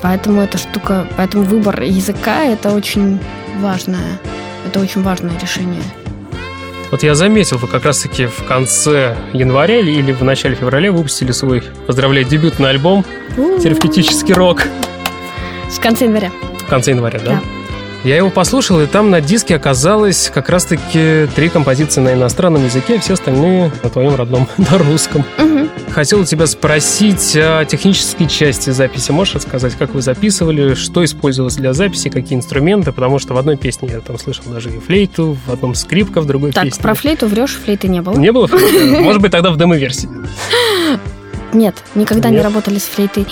[0.02, 3.18] Поэтому эта штука, поэтому выбор языка это очень
[3.60, 4.18] важное,
[4.66, 5.82] это очень важное решение.
[6.90, 11.62] Вот я заметил, вы как раз-таки в конце января или в начале февраля выпустили свой,
[11.86, 13.04] поздравляю, дебютный альбом
[13.36, 14.64] «Терапевтический рок».
[15.70, 16.32] В конце января.
[16.58, 17.30] В конце января, да?
[17.32, 17.59] Да.
[18.02, 22.98] Я его послушал, и там на диске оказалось как раз-таки три композиции на иностранном языке,
[22.98, 25.22] все остальные на твоем родном, на русском.
[25.38, 25.68] Угу.
[25.90, 29.10] Хотел у тебя спросить о технической части записи.
[29.10, 32.90] Можешь рассказать, как вы записывали, что использовалось для записи, какие инструменты?
[32.92, 36.26] Потому что в одной песне я там слышал даже и флейту, в одном скрипка, в
[36.26, 36.76] другой так, песне.
[36.76, 38.16] Так, про флейту врешь, флейты не было.
[38.16, 39.00] Не было флейты?
[39.00, 40.08] Может быть, тогда в демо-версии.
[41.52, 43.26] Нет, никогда не работали с флейтой.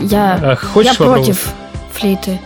[0.00, 1.52] Я, а я против
[1.92, 2.40] флейты.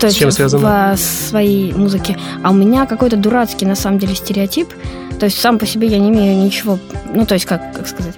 [0.00, 0.94] То С чем связано?
[0.96, 2.16] в своей музыке.
[2.42, 4.72] А у меня какой-то дурацкий, на самом деле, стереотип.
[5.18, 6.78] То есть сам по себе я не имею ничего...
[7.12, 8.14] Ну, то есть, как, как сказать...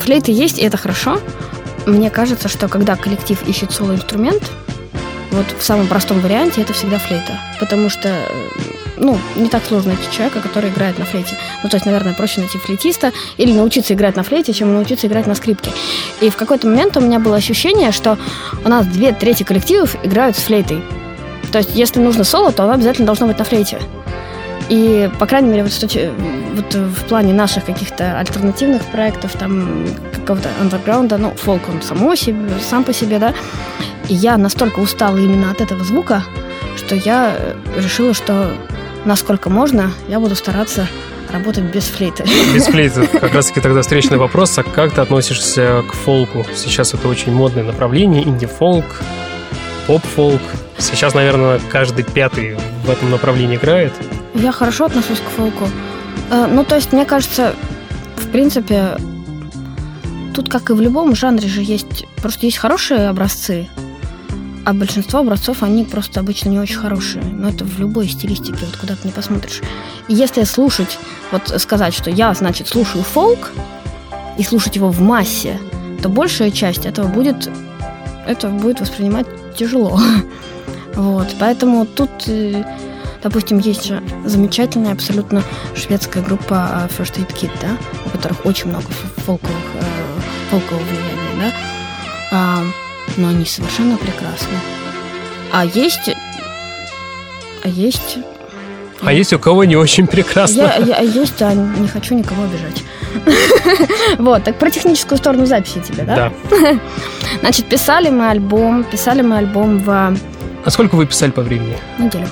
[0.00, 1.20] Флейты есть, и это хорошо.
[1.86, 4.42] Мне кажется, что когда коллектив ищет соло-инструмент,
[5.30, 7.38] вот в самом простом варианте это всегда флейта.
[7.60, 8.14] Потому что
[9.00, 11.36] ну, не так сложно найти человека, который играет на флейте.
[11.62, 15.26] Ну, то есть, наверное, проще найти флейтиста или научиться играть на флейте, чем научиться играть
[15.26, 15.72] на скрипке.
[16.20, 18.18] И в какой-то момент у меня было ощущение, что
[18.64, 20.82] у нас две трети коллективов играют с флейтой.
[21.50, 23.80] То есть, если нужно соло, то оно обязательно должно быть на флейте.
[24.68, 25.72] И, по крайней мере, вот,
[26.54, 29.84] вот в плане наших каких-то альтернативных проектов, там,
[30.14, 33.34] какого-то андерграунда, ну, фолк он само себе, сам по себе, да,
[34.08, 36.22] и я настолько устала именно от этого звука,
[36.76, 37.36] что я
[37.76, 38.52] решила, что
[39.04, 40.88] насколько можно, я буду стараться
[41.32, 42.24] работать без флейты.
[42.54, 43.06] Без флейты.
[43.20, 46.44] Как раз таки тогда встречный вопрос, а как ты относишься к фолку?
[46.54, 48.84] Сейчас это очень модное направление, инди-фолк,
[49.86, 50.42] поп-фолк.
[50.78, 53.92] Сейчас, наверное, каждый пятый в этом направлении играет.
[54.34, 55.68] Я хорошо отношусь к фолку.
[56.30, 57.54] Э, ну, то есть, мне кажется,
[58.16, 58.96] в принципе,
[60.34, 63.68] тут, как и в любом жанре же есть, просто есть хорошие образцы,
[64.64, 67.24] а большинство образцов, они просто обычно не очень хорошие.
[67.24, 69.60] Но это в любой стилистике, вот куда ты не посмотришь.
[70.08, 70.98] Если слушать,
[71.32, 73.50] вот сказать, что я, значит, слушаю фолк,
[74.40, 75.60] и слушать его в массе,
[76.02, 77.50] то большая часть этого будет,
[78.26, 80.00] это будет воспринимать тяжело.
[80.96, 82.64] Вот, поэтому тут, э,
[83.22, 83.92] допустим, есть
[84.24, 85.44] замечательная абсолютно
[85.76, 88.86] шведская группа э, First Aid Kit, да, у которых очень много
[89.18, 91.54] фолковых, э, фолкового влияния,
[92.32, 92.58] да,
[93.16, 94.56] но они совершенно прекрасны.
[95.52, 96.10] А есть...
[97.62, 98.18] А есть...
[99.02, 100.60] А есть у кого не очень прекрасно.
[100.60, 102.84] Я, я, есть, а не хочу никого обижать.
[104.18, 106.30] Вот, так про техническую сторону записи тебе, да?
[106.50, 106.78] Да.
[107.40, 109.88] Значит, писали мы альбом, писали мы альбом в...
[110.64, 111.76] А сколько вы писали по времени?
[111.98, 112.28] Неделю.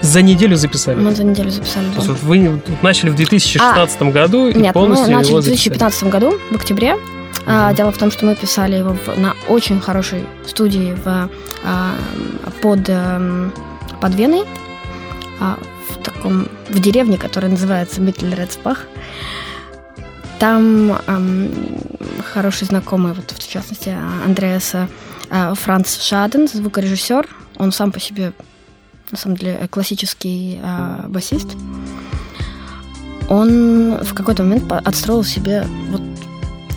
[0.00, 1.00] за неделю записали?
[1.00, 5.08] Мы за неделю записали, То есть вы начали в 2016 А, году и Нет, полностью
[5.10, 5.70] мы начали в записали.
[5.78, 6.96] 2015 году, в октябре.
[7.46, 11.28] А, дело в том, что мы писали его на очень хорошей студии в,
[11.64, 11.94] а,
[12.62, 13.52] под, эм,
[14.00, 14.44] под Веной,
[15.40, 18.86] а, в таком в деревне, которая называется Миттельрецбах.
[20.38, 21.48] Там ам,
[22.32, 24.88] хороший знакомый, вот в частности Андреаса
[25.30, 27.28] Франц Шаден, звукорежиссер.
[27.56, 28.32] Он сам по себе,
[29.10, 30.60] на самом деле, классический
[31.06, 31.48] басист
[33.28, 36.02] он в какой-то момент отстроил себе вот,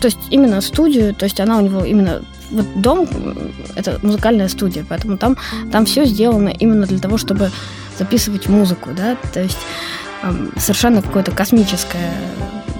[0.00, 3.08] то есть именно студию, то есть она у него именно вот дом
[3.74, 5.36] это музыкальная студия, поэтому там
[5.70, 7.50] там все сделано именно для того, чтобы
[7.98, 9.58] записывать музыку, да, то есть
[10.56, 12.14] совершенно какое-то космическое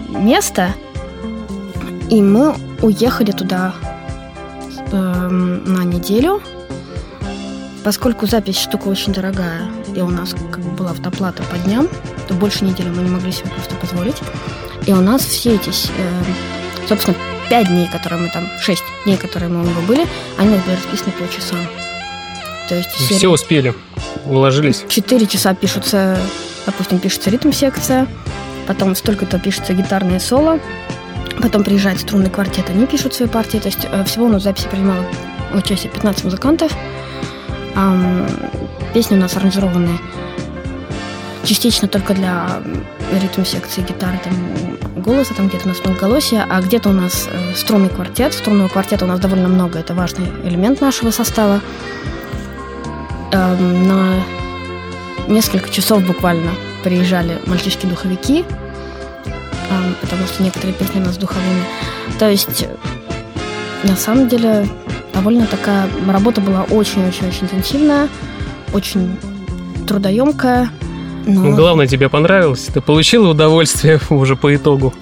[0.08, 0.74] место,
[2.08, 3.74] и мы уехали туда
[4.92, 6.42] эм, на неделю,
[7.84, 9.62] поскольку запись штука очень дорогая,
[9.94, 11.88] и у нас как бы была автоплата по дням,
[12.26, 14.16] то больше недели мы не могли себе просто позволить.
[14.86, 16.22] И у нас все эти, э,
[16.88, 17.16] собственно,
[17.48, 20.06] пять дней, которые мы там, шесть дней, которые мы у него были,
[20.38, 21.58] они были расписаны по часам.
[22.68, 23.74] То есть серия- Все успели,
[24.26, 24.84] уложились.
[24.88, 26.18] Четыре часа пишутся,
[26.66, 28.06] допустим, пишется ритм-секция,
[28.66, 30.58] потом столько-то пишется гитарное соло,
[31.40, 34.44] потом приезжает струнный квартет, они пишут свои партии, то есть э, всего у нас в
[34.44, 35.04] записи принимало
[35.54, 36.72] участие 15 музыкантов.
[38.92, 39.98] Песни у нас аранжированы
[41.44, 42.60] частично только для
[43.22, 44.34] ритм-секции гитары, там
[44.98, 48.34] голоса, там где-то у нас многоголосие, а где-то у нас э, струнный квартет.
[48.34, 51.60] Струнного квартета у нас довольно много, это важный элемент нашего состава.
[53.32, 54.14] Эм, на
[55.28, 56.50] несколько часов буквально
[56.82, 58.44] приезжали мальчишки-духовики,
[59.70, 61.64] эм, потому что некоторые песни у нас духовыми.
[62.18, 62.76] То есть, э,
[63.84, 64.68] на самом деле,
[65.12, 68.08] довольно такая работа была очень-очень-очень интенсивная,
[68.72, 69.16] очень
[69.86, 70.70] трудоемкая.
[71.26, 72.68] Но Ну, главное, тебе понравилось.
[72.72, 74.94] Ты получила удовольствие уже по итогу.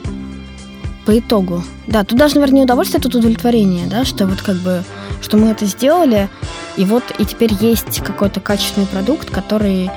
[1.04, 1.62] по итогу.
[1.86, 4.82] Да, тут даже, наверное, не удовольствие, тут удовлетворение, да, что вот как бы,
[5.22, 6.28] что мы это сделали,
[6.76, 9.88] и вот и теперь есть какой-то качественный продукт, который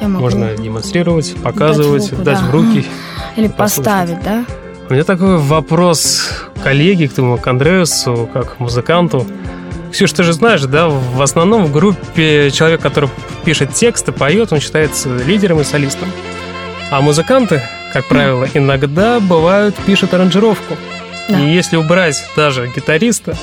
[0.00, 2.46] я могу Можно демонстрировать, показывать, руку, дать да.
[2.46, 2.86] в руки.
[3.36, 4.44] или поставить, да.
[4.88, 6.30] У меня такой вопрос
[6.62, 9.26] коллеге, к тому, к Андреасу, как музыканту.
[9.92, 13.08] Ксюш, ты же знаешь, да, в основном в группе человек, который
[13.44, 16.08] пишет тексты, поет, он считается лидером и солистом.
[16.90, 20.76] А музыканты, как правило, иногда бывают пишут аранжировку.
[21.28, 21.38] Да.
[21.40, 23.36] И если убрать даже гитариста,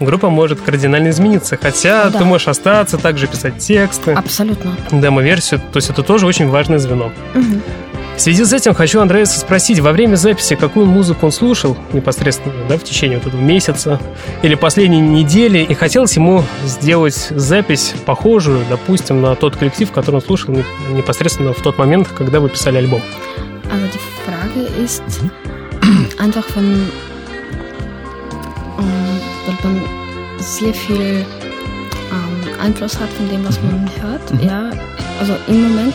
[0.00, 1.58] группа может кардинально измениться.
[1.60, 2.18] Хотя Да.
[2.18, 4.76] ты можешь остаться, также писать тексты, Абсолютно.
[4.90, 5.60] демо-версию.
[5.72, 7.12] То есть это тоже очень важное звено.
[7.34, 7.62] Мгм.
[8.20, 12.52] В связи с этим хочу Андреаса спросить, во время записи какую музыку он слушал непосредственно
[12.68, 13.98] да, в течение вот этого месяца
[14.42, 20.20] или последней недели, и хотелось ему сделать запись похожую, допустим, на тот коллектив, который он
[20.20, 23.00] слушал не- непосредственно в тот момент, когда вы писали альбом.
[23.70, 25.02] Also die Frage ist
[26.18, 26.90] einfach, ähm,
[29.46, 29.80] weil man
[30.40, 31.24] sehr viel
[32.62, 34.42] Einfluss hat von dem, was man hört.
[34.42, 34.70] Ja,
[35.18, 35.94] also im Moment,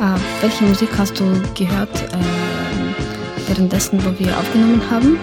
[0.00, 2.94] äh, welche Musik hast du gehört ähm,
[3.46, 5.18] währenddessen, wo wir aufgenommen haben?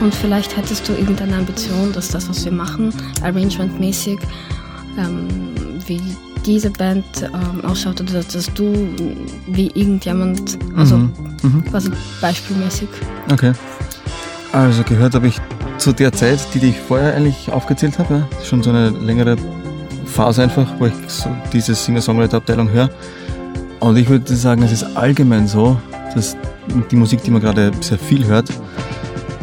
[0.00, 2.92] Und vielleicht hättest du irgendeine Ambition, dass das, was wir machen,
[3.22, 4.18] arrangementmäßig,
[4.98, 5.26] ähm,
[5.86, 6.00] wie
[6.44, 8.88] diese Band ähm, ausschaut oder dass du
[9.48, 11.12] wie irgendjemand, also Mhm.
[11.42, 11.64] Mhm.
[11.64, 11.90] quasi
[12.20, 12.88] beispielmäßig.
[13.32, 13.52] Okay.
[14.52, 15.36] Also gehört habe ich
[15.78, 19.36] zu der Zeit, die, die ich vorher eigentlich aufgezählt habe, ja, schon so eine längere
[20.06, 22.90] Phase einfach, wo ich so diese Singer-Songwriter-Abteilung höre.
[23.79, 25.77] Und ich würde sagen, es ist allgemein so,
[26.13, 26.37] dass
[26.91, 28.47] die Musik, die man gerade sehr viel hört,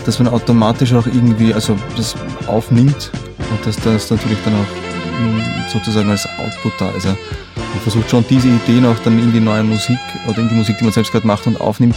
[0.06, 2.14] dass man automatisch auch irgendwie, also das
[2.46, 7.04] aufnimmt und dass das natürlich dann auch mh, sozusagen als Output da ist.
[7.04, 7.16] Ja.
[7.56, 10.78] Man versucht schon diese Ideen auch dann in die neue Musik oder in die Musik,
[10.78, 11.96] die man selbst gerade macht und aufnimmt,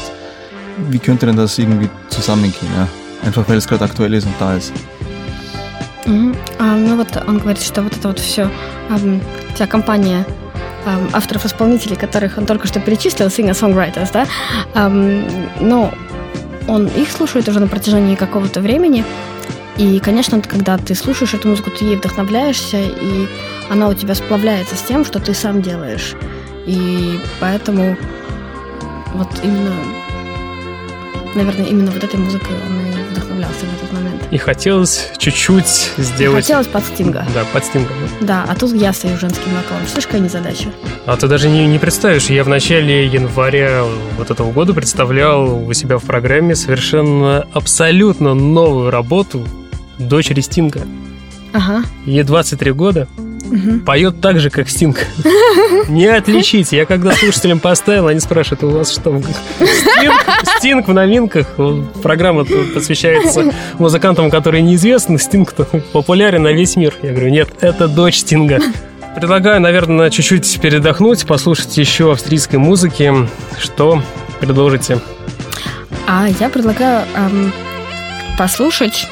[0.89, 2.67] wie könnte denn das irgendwie zusammengehen?
[2.75, 2.87] Ja?
[3.25, 4.73] Einfach weil es gerade aktuell ist und da ist.
[6.05, 6.33] Мгм.
[6.57, 8.49] А, ну вот он говорит, что вот это вот все,
[9.53, 10.25] вся компания
[10.86, 14.26] ам, авторов-исполнителей, которых он только что перечислил, singer-songwriters, да,
[14.74, 15.24] ам,
[15.60, 15.90] ну,
[16.68, 19.04] он их слушает уже на протяжении какого-то времени,
[19.78, 23.26] и, конечно, когда ты слушаешь эту музыку, ты ей вдохновляешься, и
[23.68, 26.14] она у тебя сплавляется с тем, что ты сам делаешь.
[26.64, 27.96] И поэтому
[29.12, 29.74] вот именно,
[31.34, 34.22] наверное, именно вот этой музыкой он и вдохновлялся в этот момент.
[34.30, 36.44] И хотелось чуть-чуть сделать...
[36.44, 37.26] Хотелось под стинга.
[37.34, 37.96] Да, под стингом.
[38.20, 38.26] да.
[38.26, 39.86] Да, а тут я стою женским вокалом.
[39.86, 40.70] Слышь, какая незадача.
[41.06, 43.84] А ты даже не, не представишь, я в начале января
[44.16, 49.46] вот этого года представлял у себя в программе совершенно абсолютно новую работу
[49.98, 50.82] дочери Стинга.
[51.52, 51.84] Ага.
[52.04, 53.08] Ей 23 года,
[53.50, 53.80] Угу.
[53.80, 55.06] Поет так же, как Стинг.
[55.88, 56.72] Не отличить.
[56.72, 59.20] Я когда слушателям поставил, они спрашивают, у вас что?
[59.20, 60.14] Стинг,
[60.58, 61.46] Стинг в новинках.
[62.02, 65.18] Программа посвящается музыкантам, которые неизвестны.
[65.18, 65.54] Стинг
[65.92, 66.94] популярен на весь мир.
[67.02, 68.60] Я говорю, нет, это дочь Стинга.
[69.14, 73.12] Предлагаю, наверное, чуть-чуть передохнуть, послушать еще австрийской музыки.
[73.58, 74.02] Что
[74.40, 75.00] предложите?
[76.06, 77.52] А я предлагаю эм,
[78.38, 79.08] послушать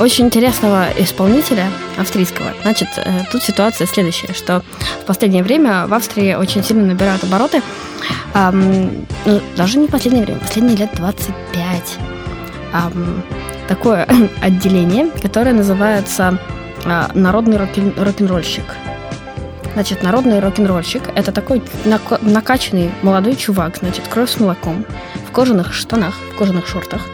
[0.00, 2.48] очень интересного исполнителя австрийского.
[2.62, 4.62] Значит, э, тут ситуация следующая, что
[5.02, 7.62] в последнее время в Австрии очень сильно набирают обороты.
[8.34, 11.98] Эм, ну, даже не в последнее время, последние лет 25.
[12.72, 13.22] Эм,
[13.68, 14.06] такое
[14.42, 16.38] отделение, которое называется
[16.84, 18.64] э, народный рок-н-ролльщик.
[19.74, 21.62] Значит, народный рок-н-ролльщик– это такой
[22.22, 24.84] накачанный молодой чувак, значит, кровь с молоком,
[25.28, 27.02] в кожаных штанах, в кожаных шортах–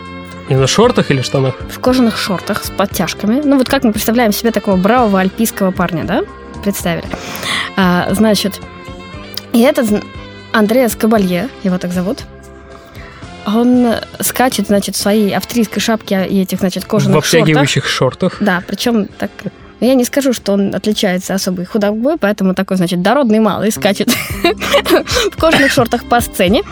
[0.50, 1.54] и на шортах или штанах?
[1.70, 3.40] В кожаных шортах с подтяжками.
[3.42, 6.22] Ну вот как мы представляем себе такого бравого альпийского парня, да?
[6.62, 7.06] Представили.
[7.76, 8.60] А, значит,
[9.52, 10.02] и этот
[10.52, 12.24] Андреас Кабалье, его так зовут,
[13.46, 17.30] он скачет, значит, в своей австрийской шапке и этих, значит, кожаных шортах.
[17.30, 18.36] В обтягивающих шортах.
[18.40, 19.30] Да, причем так...
[19.78, 24.10] Я не скажу, что он отличается особой худобой, поэтому такой, значит, дородный малый скачет
[25.32, 26.64] в кожаных шортах по сцене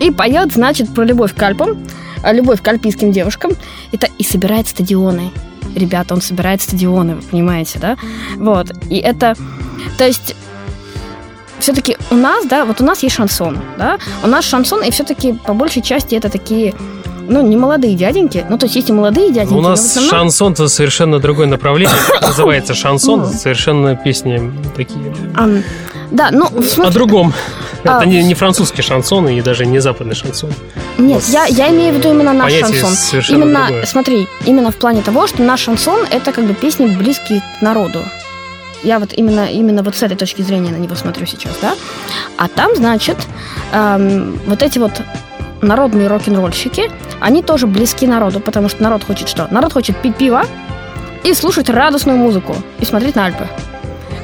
[0.00, 1.86] и поет, значит, про любовь к Альпам,
[2.32, 3.52] любовь к альпийским девушкам,
[3.92, 5.30] это и собирает стадионы.
[5.74, 7.96] Ребята, он собирает стадионы, вы понимаете, да?
[8.36, 8.70] Вот.
[8.88, 9.34] И это...
[9.98, 10.34] То есть
[11.58, 15.32] все-таки у нас, да, вот у нас есть шансон, да, у нас шансон, и все-таки
[15.32, 16.74] по большей части это такие
[17.28, 19.54] ну, не молодые дяденьки, ну, то есть есть и молодые дяденьки.
[19.54, 20.10] У нас основном...
[20.10, 23.26] шансон это совершенно другое направление, называется шансон, ну.
[23.26, 25.14] совершенно песни такие.
[26.10, 26.84] Да, ну, в смысле...
[26.84, 27.34] О другом.
[27.82, 30.50] Это а, не, не французский шансон и даже не западный шансон.
[30.98, 33.22] Нет, я, я имею в виду именно наш шансон.
[33.28, 33.86] Именно, другое.
[33.86, 38.02] смотри, именно в плане того, что наш шансон это как бы песни близкие к народу.
[38.82, 41.74] Я вот именно, именно вот с этой точки зрения на него смотрю сейчас, да.
[42.36, 43.16] А там, значит,
[43.72, 44.92] эм, вот эти вот
[45.62, 46.90] народные рок-н-ролльщики,
[47.20, 49.48] они тоже близки народу, потому что народ хочет что?
[49.50, 50.44] Народ хочет пить пиво
[51.24, 53.48] и слушать радостную музыку и смотреть на Альпы.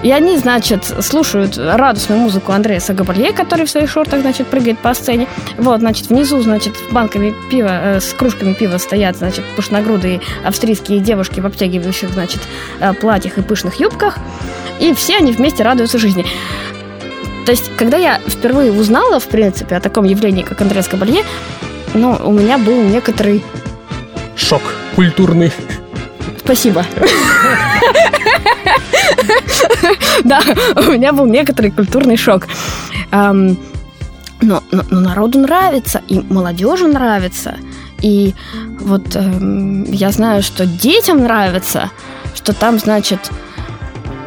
[0.02, 4.92] И они, значит, слушают радостную музыку Андрея Сагабалье, который в своих шортах, значит, прыгает по
[4.94, 5.28] сцене.
[5.58, 11.38] Вот, значит, внизу, значит, банками пива, э, с кружками пива стоят, значит, пышногрудые австрийские девушки
[11.38, 12.40] в обтягивающих, значит,
[12.80, 14.18] э, платьях и пышных юбках.
[14.80, 16.26] И все они вместе радуются жизни.
[17.46, 21.22] То есть, когда я впервые узнала, в принципе, о таком явлении, как Андреас Кабалье,
[21.94, 23.44] ну, у меня был некоторый...
[24.34, 24.62] Шок
[24.96, 25.52] культурный.
[26.38, 26.84] Спасибо.
[30.24, 30.40] Да,
[30.76, 32.46] у меня был некоторый культурный шок.
[33.10, 37.56] Но, но, но народу нравится, и молодежи нравится.
[38.02, 38.34] И
[38.80, 41.90] вот эм, я знаю, что детям нравится,
[42.34, 43.30] что там, значит,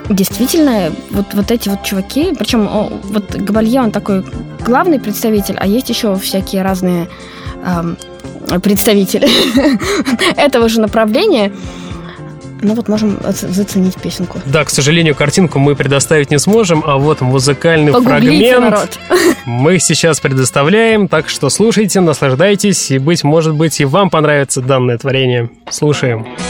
[0.10, 4.24] действительно вот, вот эти вот чуваки, причем о, вот Габалье, он такой
[4.66, 7.10] главный представитель, а есть еще всякие разные
[7.66, 7.98] эм,
[8.62, 9.28] представители
[10.38, 11.52] этого же направления
[12.66, 14.40] ну вот можем заценить песенку.
[14.46, 19.00] Да, к сожалению, картинку мы предоставить не сможем, а вот музыкальный Погуглите, фрагмент народ.
[19.46, 24.98] мы сейчас предоставляем, так что слушайте, наслаждайтесь, и быть может быть и вам понравится данное
[24.98, 25.50] творение.
[25.70, 26.26] Слушаем.
[26.26, 26.45] Слушаем.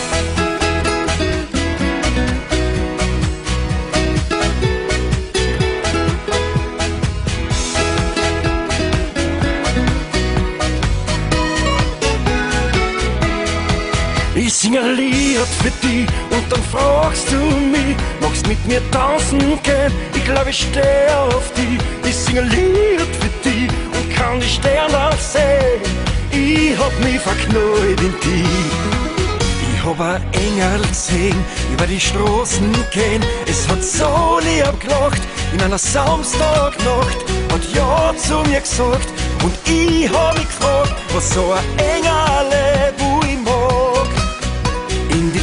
[15.46, 19.91] Lied für dich und dann fragst du mich, magst mit mir tanzen gehen?
[20.16, 21.80] Ich glaube, ich stehe auf dich.
[22.08, 25.82] Ich sing ein Lied für dich und kann die Sterne sehen.
[26.32, 28.46] Ich hab mich verknallt in dich.
[29.74, 31.38] Ich hab ein Engel gesehen,
[31.72, 33.24] über die Straßen gehen.
[33.48, 35.22] Es hat so lieb gelacht,
[35.54, 37.18] in einer Samstagnacht.
[37.52, 39.08] Hat Ja zu mir gesagt
[39.43, 43.05] und ich hab mich gefragt, was so ein Engel die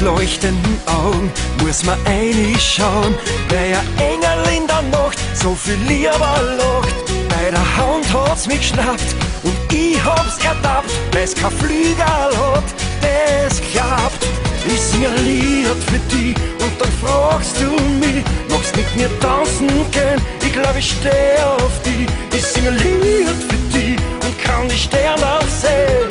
[0.05, 1.31] leuchtenden Augen
[1.63, 3.15] muss man reinschauen,
[3.49, 6.95] weil ein Engel in der Nacht so viel lieber lacht.
[7.29, 12.65] Bei der Hand hat's mich geschnappt und ich hab's ertappt, weil's kein Flügel hat,
[13.01, 14.27] das klappt.
[14.67, 19.69] Ich sing ein Lied für dich und dann fragst du mich, magst mit mir tanzen
[19.91, 20.21] gehen?
[20.45, 22.07] Ich glaub, ich steh auf dich.
[22.33, 26.09] Ich sing ein Lied für dich und kann die Sterne sehen.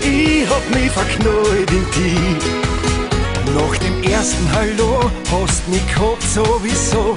[0.00, 2.73] Ich hab mich verknallt in dich.
[3.54, 7.14] Nach dem ersten Hallo hast mich gehabt sowieso.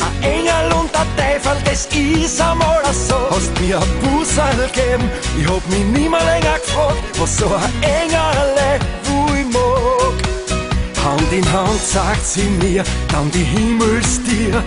[0.00, 3.16] Ein Engel und ein Teufel, das ist einmal so.
[3.28, 8.70] Hast mir ein Busserl gegeben, ich hab mich nimmer länger gefragt, was so ein Engel
[9.04, 11.04] wo ich mag.
[11.04, 14.62] Hand in Hand sagt sie mir, dann die Himmelstier.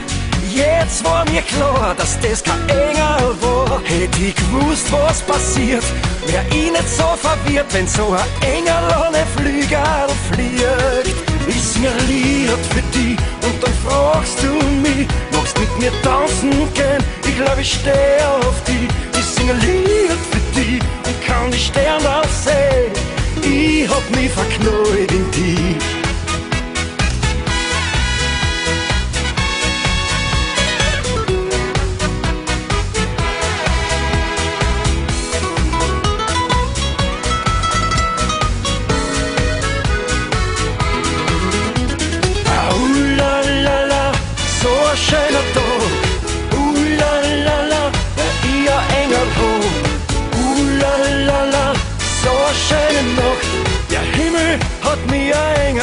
[0.53, 3.81] Jetzt war mir klar, dass das kein Engel war.
[3.83, 5.83] Hätte ich gewusst, was passiert,
[6.27, 8.73] wär ich nicht so verwirrt, wenn so ein Engel
[9.07, 11.33] ohne Flügel fliegt.
[11.73, 17.03] Sing ein Lied für dich und dann fragst du mich, magst mit mir tanzen gehen?
[17.25, 18.61] Ich glaub, ich steh auf.
[18.67, 22.93] Ich sing ein Lied für dich und kann die Sterne sehen.
[23.41, 26.02] Ich hab mich verknallt in dich.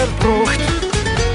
[0.01, 0.61] Gebracht.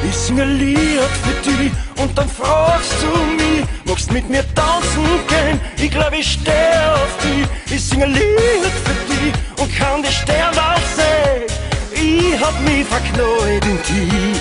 [0.08, 5.06] Ich sing ein Lied für dich und dann fragst du mich, magst mit mir tanzen
[5.28, 5.60] gehen?
[5.78, 7.48] Ich glaub, ich steh auf dich.
[7.76, 11.48] Ich sing ein Lied für dich und kann die Sterne sehen.
[11.94, 14.40] Ich hab mich verknallt in dich.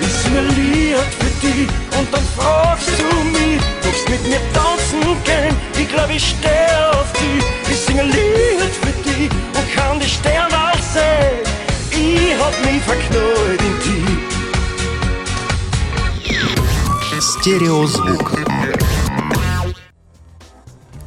[0.00, 1.68] Ich sing ein Lied für dich
[1.98, 5.54] und dann fragst du mich, magst mit mir tanzen gehen?
[5.76, 7.44] Ich glaub, ich steh auf dich.
[7.70, 11.47] Ich sing ein Lied für dich und kann die Sterne sehen.
[12.38, 14.28] Hab mich verknallt in die.
[17.20, 18.26] Стереозвук.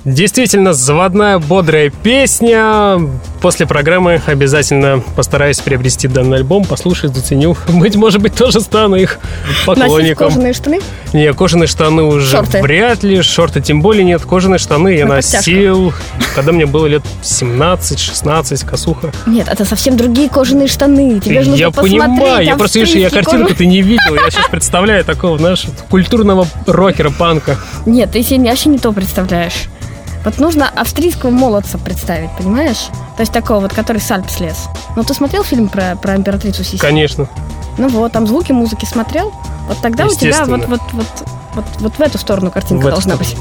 [0.04, 3.00] Действительно, заводная бодрая песня.
[3.40, 7.56] После программы обязательно постараюсь приобрести данный альбом, послушать, заценю.
[7.68, 9.20] Быть, может быть, тоже стану их
[9.66, 10.00] поклонником.
[10.00, 10.80] Носить кожаные штаны?
[11.14, 12.62] Не, кожаные штаны уже шорты.
[12.62, 14.24] вряд ли, шорты тем более нет.
[14.24, 15.94] Кожаные штаны я На носил,
[16.36, 19.12] когда мне было лет 17-16, косуха.
[19.28, 21.20] Нет, это совсем другие кожаные штаны.
[21.20, 24.16] Тебе же я понимаю, я просто, видишь, я картинку ты не видел.
[24.16, 27.58] Я сейчас представляю такого, знаешь, культурного рокера, панка.
[27.86, 29.68] Нет, ты себе вообще не то представляешь.
[30.24, 32.88] Вот нужно австрийского молодца представить, понимаешь?
[33.16, 34.68] То есть такого вот, который с Альп слез.
[34.96, 36.78] Ну, ты смотрел фильм про, про императрицу Сиси?
[36.78, 37.28] Конечно.
[37.78, 39.34] Ну вот, там звуки музыки смотрел.
[39.68, 41.08] Вот тогда у тебя вот, вот, вот,
[41.56, 43.36] вот, вот в эту сторону картинка в должна быть.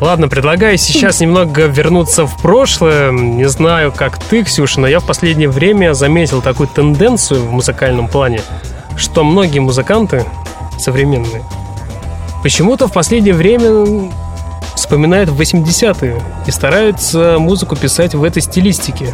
[0.00, 3.10] Ладно, предлагаю сейчас немного вернуться в прошлое.
[3.10, 8.08] Не знаю, как ты, Ксюша, но я в последнее время заметил такую тенденцию в музыкальном
[8.08, 8.42] плане,
[8.96, 10.24] что многие музыканты
[10.78, 11.42] современные
[12.42, 14.10] почему-то в последнее время
[14.78, 19.12] вспоминают 80-е и стараются музыку писать в этой стилистике.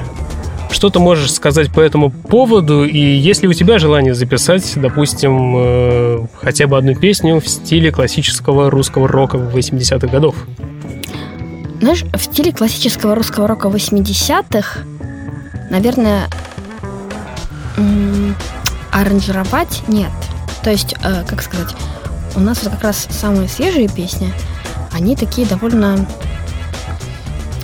[0.70, 2.84] Что ты можешь сказать по этому поводу?
[2.84, 7.90] И есть ли у тебя желание записать, допустим, э, хотя бы одну песню в стиле
[7.90, 10.34] классического русского рока 80-х годов?
[11.80, 14.80] Знаешь, в стиле классического русского рока 80-х,
[15.70, 16.28] наверное,
[18.90, 20.10] аранжировать нет.
[20.62, 21.74] То есть, э, как сказать,
[22.36, 24.30] у нас вот как раз самые свежие песни–
[24.95, 26.07] они такие довольно...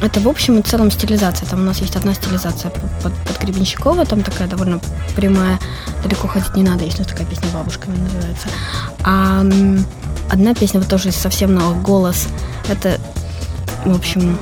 [0.03, 1.47] Это в общем и целом стилизация.
[1.49, 4.81] Там у нас есть одна стилизация под, под Гребенщикова, там такая довольно
[5.14, 5.59] прямая,
[6.03, 8.49] далеко ходить не надо, если такая песня бабушками называется.
[9.05, 9.45] А
[10.31, 12.28] одна песня вот тоже совсем новых голос.
[12.68, 12.99] Это,
[13.85, 14.39] в общем,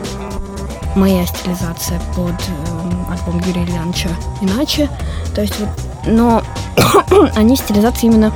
[0.94, 4.10] моя стилизация под э, альбом Юрия Ильяновича
[4.40, 4.88] «Иначе».
[5.34, 5.68] То есть вот,
[6.06, 6.42] но
[7.34, 8.32] они стилизации именно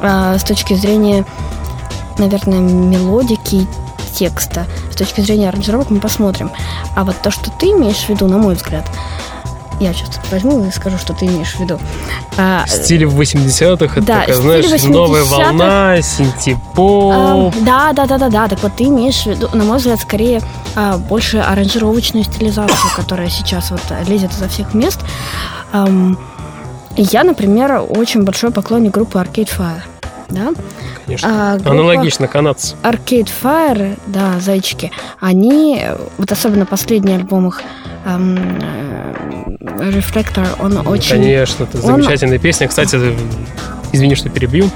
[0.00, 1.24] э, с точки зрения,
[2.18, 3.66] наверное, мелодики,
[4.16, 4.66] текста.
[4.90, 6.50] С точки зрения аранжировок мы посмотрим.
[6.94, 8.86] А вот то, что ты имеешь в виду, на мой взгляд,
[9.78, 11.78] я сейчас возьму и скажу, что ты имеешь в виду.
[12.38, 17.12] А, в стиле 80-х, это да, такая, знаешь, новая волна, синтепоп.
[17.14, 18.48] А, да, да, да, да, да.
[18.48, 20.40] Так вот ты имеешь в виду, на мой взгляд, скорее
[20.74, 25.00] а, больше аранжировочную стилизацию, которая сейчас вот лезет изо всех мест.
[25.72, 26.16] Um,
[26.96, 29.82] я, например, очень большой поклонник группы Arcade Fire.
[30.28, 30.52] Да?
[31.04, 31.54] конечно.
[31.54, 32.74] А, Аналогично канадцы.
[32.82, 35.82] Arcade Fire, да, зайчики, они,
[36.18, 37.62] вот особенно последний альбом их,
[38.04, 38.58] эм,
[39.60, 41.10] Reflector, он очень...
[41.10, 41.82] Конечно, это он...
[41.82, 42.68] замечательная песня.
[42.68, 42.96] Кстати,
[43.92, 44.70] извини, что перебью.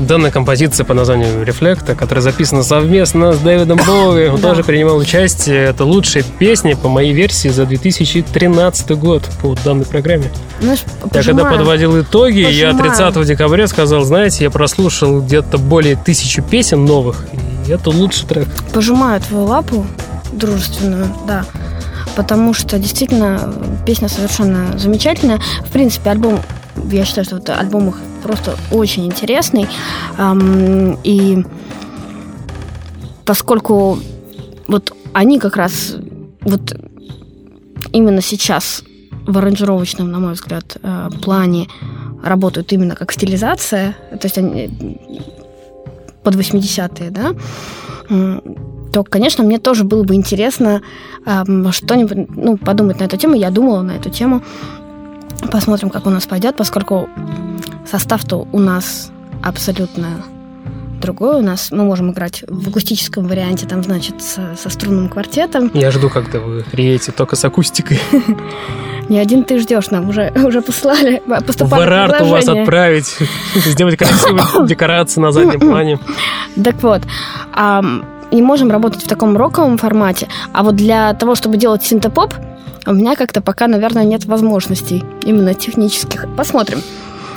[0.00, 5.66] Данная композиция по названию «Рефлекта», которая записана совместно с Дэвидом Боуи, он тоже принимал участие.
[5.66, 10.30] Это лучшая песня по моей версии за 2013 год по данной программе.
[10.62, 10.74] Ну,
[11.12, 16.86] я когда подводил итоги, я 30 декабря сказал, знаете, я прослушал где-то более тысячи песен
[16.86, 17.26] новых,
[17.66, 18.48] и это лучший трек.
[18.72, 19.86] Пожимаю твою лапу
[20.32, 21.44] дружественную, да
[22.16, 23.54] потому что действительно
[23.86, 25.40] песня совершенно замечательная.
[25.64, 26.40] В принципе, альбом
[26.90, 29.66] я считаю, что вот альбом их просто очень интересный.
[31.04, 31.44] И
[33.24, 33.98] поскольку
[34.66, 35.96] вот они как раз
[36.42, 36.76] вот
[37.92, 38.82] именно сейчас
[39.26, 41.68] в аранжировочном, на мой взгляд, э, плане
[42.22, 44.70] работают именно как стилизация, то есть они
[46.22, 47.34] под 80-е, да,
[48.92, 50.82] то, конечно, мне тоже было бы интересно
[51.24, 53.34] э, что-нибудь ну, подумать на эту тему.
[53.34, 54.42] Я думала на эту тему.
[55.50, 57.08] Посмотрим, как у нас пойдет, поскольку
[57.90, 59.10] состав-то у нас
[59.42, 60.22] абсолютно
[61.00, 61.36] другой.
[61.36, 65.70] У нас мы можем играть в акустическом варианте, там, значит, со, со струнным квартетом.
[65.74, 67.98] Я жду, когда вы приедете только с акустикой.
[69.08, 73.16] Не один ты ждешь, нам уже, уже послали, поступали В Эрарт вас отправить,
[73.54, 75.98] сделать красивые декорации на заднем плане.
[76.62, 77.02] Так вот,
[78.32, 82.34] не можем работать в таком роковом формате, а вот для того, чтобы делать синтепоп,
[82.86, 86.26] у меня как-то пока, наверное, нет возможностей именно технических.
[86.36, 86.82] Посмотрим.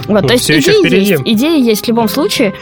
[0.08, 2.54] Вот, ну, то есть идеи есть, идеи есть в любом случае.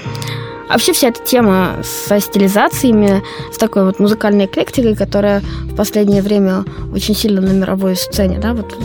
[0.69, 6.63] Вообще вся эта тема со стилизациями, с такой вот музыкальной эклектикой, которая в последнее время
[6.93, 8.77] очень сильно на мировой сцене, да, вот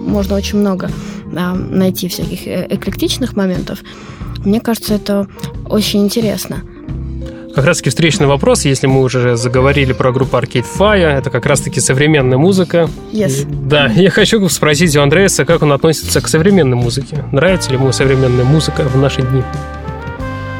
[0.00, 0.90] можно очень много
[1.36, 3.80] а, найти всяких э, эклектичных моментов.
[4.44, 5.26] Мне кажется, это
[5.68, 6.62] очень интересно.
[7.54, 11.46] Как раз таки встречный вопрос, если мы уже заговорили про группу Arcade Fire, это как
[11.46, 12.90] раз таки современная музыка.
[13.12, 13.46] Yes.
[13.48, 17.24] Да, я хочу спросить у Андреаса, как он относится к современной музыке.
[17.30, 19.42] Нравится ли ему современная музыка в наши дни?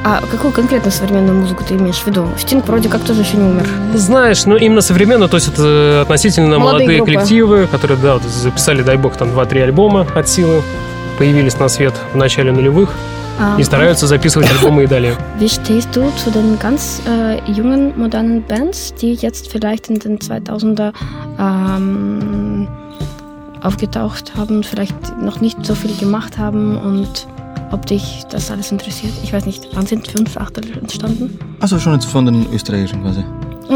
[0.05, 2.29] А какую конкретно современную музыку ты имеешь в виду?
[2.39, 3.67] Стинг вроде как тоже еще не умер.
[3.95, 8.83] Знаешь, ну именно современно, то есть это относительно молодые, молодые коллективы, которые, да, вот, записали,
[8.83, 10.63] дай бог, там 2-3 альбома от силы,
[11.19, 12.91] появились на свет в начале нулевых.
[13.40, 15.16] Ah, и стараются записывать альбомы и далее.
[15.38, 20.20] Wie stehst du zu den ganz äh, jungen, modernen Bands, die jetzt vielleicht in den
[20.20, 20.92] 2000er
[21.40, 22.68] ähm,
[23.62, 27.28] aufgetaucht haben, vielleicht noch nicht so viel gemacht haben und
[27.72, 29.14] ob dich das alles interessiert.
[29.24, 31.40] Ich weiß nicht, wann sind fünf Achtel entstanden?
[31.60, 33.24] Also schon jetzt von den österreichischen quasi.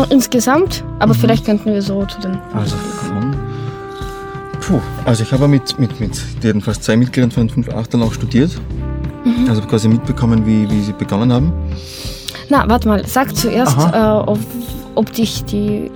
[0.10, 1.18] Insgesamt, aber mhm.
[1.20, 2.38] vielleicht könnten wir so zu den.
[2.54, 3.36] Also von.
[4.60, 8.14] Puh, also ich habe mit, mit, mit jedenfalls zwei Mitgliedern von den fünf Achtern auch
[8.14, 8.52] studiert.
[9.29, 9.49] Mhm.
[9.49, 11.53] Also quasi mitbekommen, wie, wie sie begonnen haben.
[12.49, 14.39] Na, warte mal, sag zuerst, äh, ob,
[14.95, 15.91] ob dich die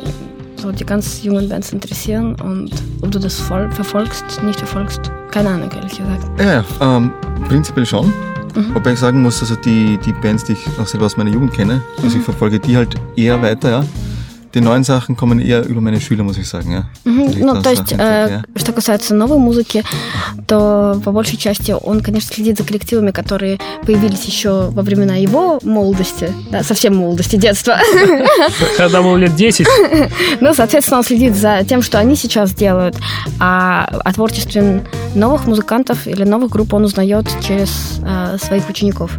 [0.63, 2.71] so die ganz jungen Bands interessieren und
[3.03, 5.11] ob du das voll verfolgst, nicht verfolgst.
[5.33, 6.25] Keine Ahnung, ehrlich gesagt.
[6.39, 7.11] Ja, ja ähm,
[7.49, 8.13] prinzipiell schon.
[8.55, 8.75] Mhm.
[8.75, 11.53] Wobei ich sagen muss, also die, die Bands, die ich auch selber aus meiner Jugend
[11.53, 12.21] kenne, also mhm.
[12.21, 13.85] ich verfolge die halt eher weiter, ja.
[14.55, 16.85] Die neuen Sachen kommen eher über meine Schüler, muss ich sagen, ja.
[17.05, 19.83] Ну, то есть, э, что касается новой музыки,
[20.47, 25.59] то по большей части он, конечно, следит за коллективами, которые появились еще во времена его
[25.63, 27.79] молодости, да, совсем молодости, детства.
[28.77, 29.67] Когда ему лет 10.
[30.41, 32.97] Ну, соответственно, он следит за тем, что они сейчас делают,
[33.41, 34.85] а о творчестве
[35.15, 39.19] новых музыкантов или новых групп он узнает через э, своих учеников.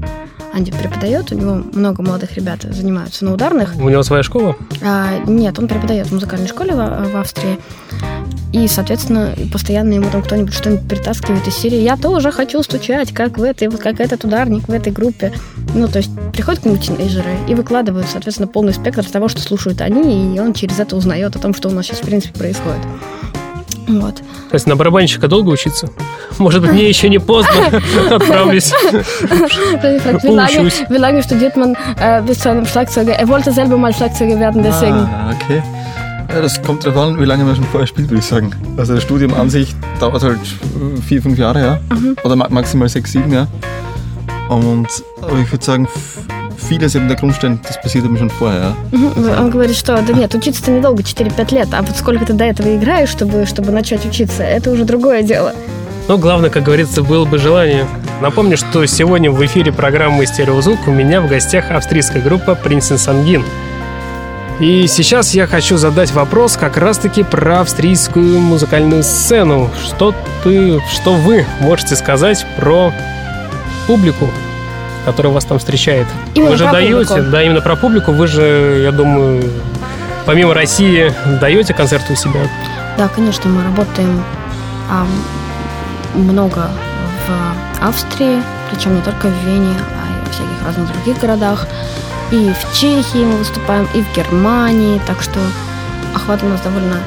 [0.54, 3.76] Анди преподает, у него много молодых ребят занимаются на ударных.
[3.76, 4.56] У него своя школа?
[4.84, 7.58] А, нет, он преподает в музыкальной школе в, в Австрии.
[8.52, 13.40] И, соответственно, постоянно ему там кто-нибудь что-нибудь притаскивает из серии «Я тоже хочу стучать, как
[13.40, 15.34] в этой, вот как этот ударник в этой группе».
[15.74, 19.82] Ну, то есть приходят к нему тинейджеры и выкладывают, соответственно, полный спектр того, что слушают
[19.82, 22.82] они, и он через это узнает о том, что у нас сейчас, в принципе, происходит.
[23.87, 24.17] Вот.
[24.17, 25.89] То есть на барабанщика долго учиться?
[26.39, 27.81] Может быть, мне еще не поздно,
[28.11, 28.73] отправлюсь.
[30.89, 33.15] Wie lange studiert man äh, bis zu einem Schlagzeuger?
[33.15, 34.95] Er wollte selber mal Schlagzeuger werden, deswegen.
[34.95, 35.63] Ah, okay.
[36.29, 38.53] Ja, das kommt darauf an, wie lange man schon vorher spielt, würde ich sagen.
[38.77, 40.39] Also das Studium an sich dauert halt
[41.07, 41.81] vier, fünf Jahre, ja.
[41.97, 42.17] Mhm.
[42.23, 43.47] Oder maximal sechs, sieben, ja.
[44.51, 44.89] Und
[45.23, 45.89] aber ich würde sagen,
[46.70, 48.74] vieles eben der Grundstein, das passiert eben schon vorher.
[48.92, 49.40] Ja?
[49.40, 52.76] Он говорит, что да нет, учиться-то недолго, 4-5 лет, а вот сколько ты до этого
[52.76, 55.54] играешь, чтобы, чтобы начать учиться, это уже другое дело.
[56.08, 57.86] Но главное, как говорится, было бы желание.
[58.22, 63.44] Напомню, что сегодня в эфире программы «Стереозвук» у меня в гостях австрийская группа «Принцесс Сангин».
[64.60, 69.70] И сейчас я хочу задать вопрос как раз-таки про австрийскую музыкальную сцену.
[69.84, 72.94] Что ты, что вы можете сказать про
[73.88, 74.30] публику,
[75.06, 76.08] которая вас там встречает?
[76.34, 77.32] Именно вы же даете, публику.
[77.32, 78.12] да, именно про публику.
[78.12, 79.50] Вы же, я думаю,
[80.26, 82.42] помимо России даете концерты у себя?
[82.98, 84.24] Да, конечно, мы работаем
[84.90, 85.06] а,
[86.16, 86.70] много
[87.28, 88.42] в Австрии,
[88.72, 91.68] причем не только в Вене, а и в всяких разных других городах.
[92.32, 95.40] И в Чехии мы выступаем, и в Германии, так что
[96.16, 96.98] охват у нас довольно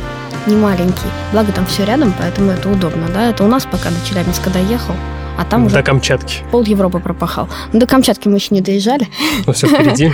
[0.47, 1.07] не маленький.
[1.33, 3.31] Благо там все рядом, поэтому это удобно, да.
[3.31, 4.95] Это у нас пока до Челябинска доехал,
[5.37, 5.77] а там уже...
[5.77, 6.37] До Камчатки.
[6.51, 7.49] Пол Европы пропахал.
[7.73, 9.09] Но до Камчатки мы еще не доезжали.
[9.47, 10.13] Ну, все впереди.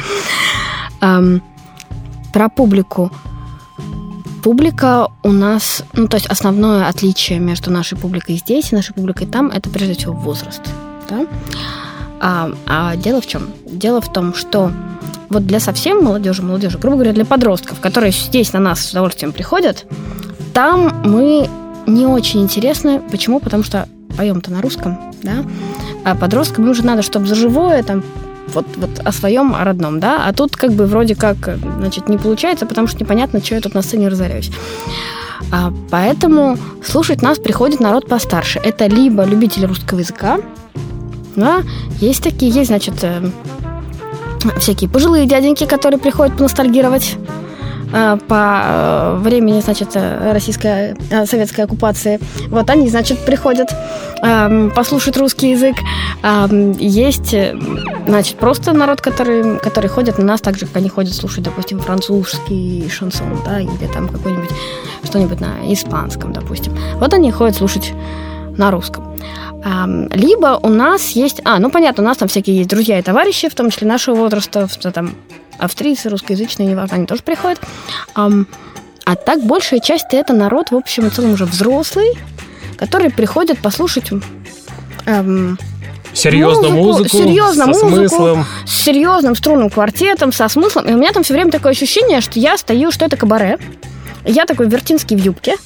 [2.33, 3.11] Про публику.
[4.43, 9.27] Публика у нас, ну, то есть основное отличие между нашей публикой здесь и нашей публикой
[9.27, 10.63] там, это прежде всего возраст.
[11.09, 11.27] Да?
[12.21, 13.51] А, а дело в чем?
[13.67, 14.73] Дело в том, что
[15.29, 19.33] вот для совсем молодежи, молодежи, грубо говоря, для подростков, которые здесь на нас с удовольствием
[19.33, 19.87] приходят,
[20.53, 21.49] там мы
[21.87, 23.01] не очень интересны.
[23.11, 23.41] Почему?
[23.41, 25.45] Потому что поем-то на русском, да,
[26.05, 28.03] А подросткам уже надо, чтобы за живое там
[28.49, 31.37] вот, вот о своем, о родном, да, а тут как бы вроде как,
[31.79, 34.51] значит, не получается, потому что непонятно, что я тут на сцене разоряюсь.
[35.51, 38.61] А, поэтому слушать нас приходит народ постарше.
[38.63, 40.39] Это либо любители русского языка,
[41.37, 41.63] да,
[42.01, 43.23] есть такие, есть, значит, э,
[44.59, 47.17] всякие пожилые дяденьки, которые приходят поностальгировать
[47.93, 52.19] по э, времени, значит, э, российской, советской оккупации.
[52.49, 53.69] Вот они, значит, приходят
[54.23, 55.77] эм, послушать русский язык.
[56.23, 57.35] Эм, есть,
[58.07, 61.81] значит, просто народ, который, который ходит на нас так же, как они ходят слушать, допустим,
[61.81, 64.51] французский шансон, да, или там какой-нибудь
[65.05, 66.75] что-нибудь на испанском, допустим.
[66.95, 67.93] Вот они ходят слушать
[68.57, 69.17] на русском.
[69.65, 71.41] Эм, либо у нас есть...
[71.45, 74.17] А, ну понятно, у нас там всякие есть друзья и товарищи, в том числе нашего
[74.17, 75.15] возраста, там
[75.59, 77.61] австрийцы, русскоязычные, неважно, они тоже приходят.
[78.15, 82.13] А так большая часть это народ, в общем и целом, уже взрослый,
[82.77, 84.11] который приходит послушать
[85.07, 85.59] эм,
[86.15, 88.47] Серьезно музыку, музыку серьезно со музыку, смыслом.
[88.67, 90.89] с серьезным струнным квартетом, со смыслом.
[90.89, 93.59] И у меня там все время такое ощущение, что я стою, что это кабаре.
[94.25, 95.57] Я такой вертинский в юбке.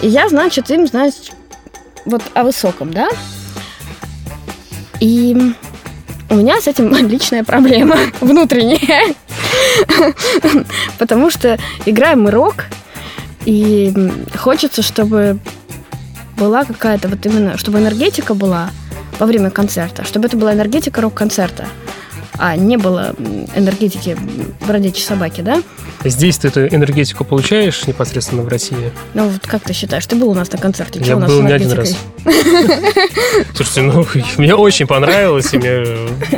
[0.00, 1.32] И я, значит, им, значит,
[2.04, 3.08] вот о высоком, да?
[5.00, 5.54] И
[6.30, 9.14] у меня с этим личная проблема внутренняя.
[10.98, 12.66] Потому что играем мы рок,
[13.44, 13.92] и
[14.38, 15.38] хочется, чтобы
[16.36, 18.70] была какая-то вот именно, чтобы энергетика была
[19.18, 21.66] во время концерта, чтобы это была энергетика рок-концерта
[22.38, 23.14] а не было
[23.54, 24.16] энергетики
[24.66, 25.62] бродячей собаки, да?
[26.04, 28.92] Здесь ты эту энергетику получаешь непосредственно в России?
[29.14, 30.06] Ну, вот как ты считаешь?
[30.06, 31.00] Ты был у нас на концерте?
[31.04, 31.96] Я был не один раз.
[33.54, 34.06] Слушайте, ну,
[34.38, 35.52] мне очень понравилось.
[35.52, 35.84] Мне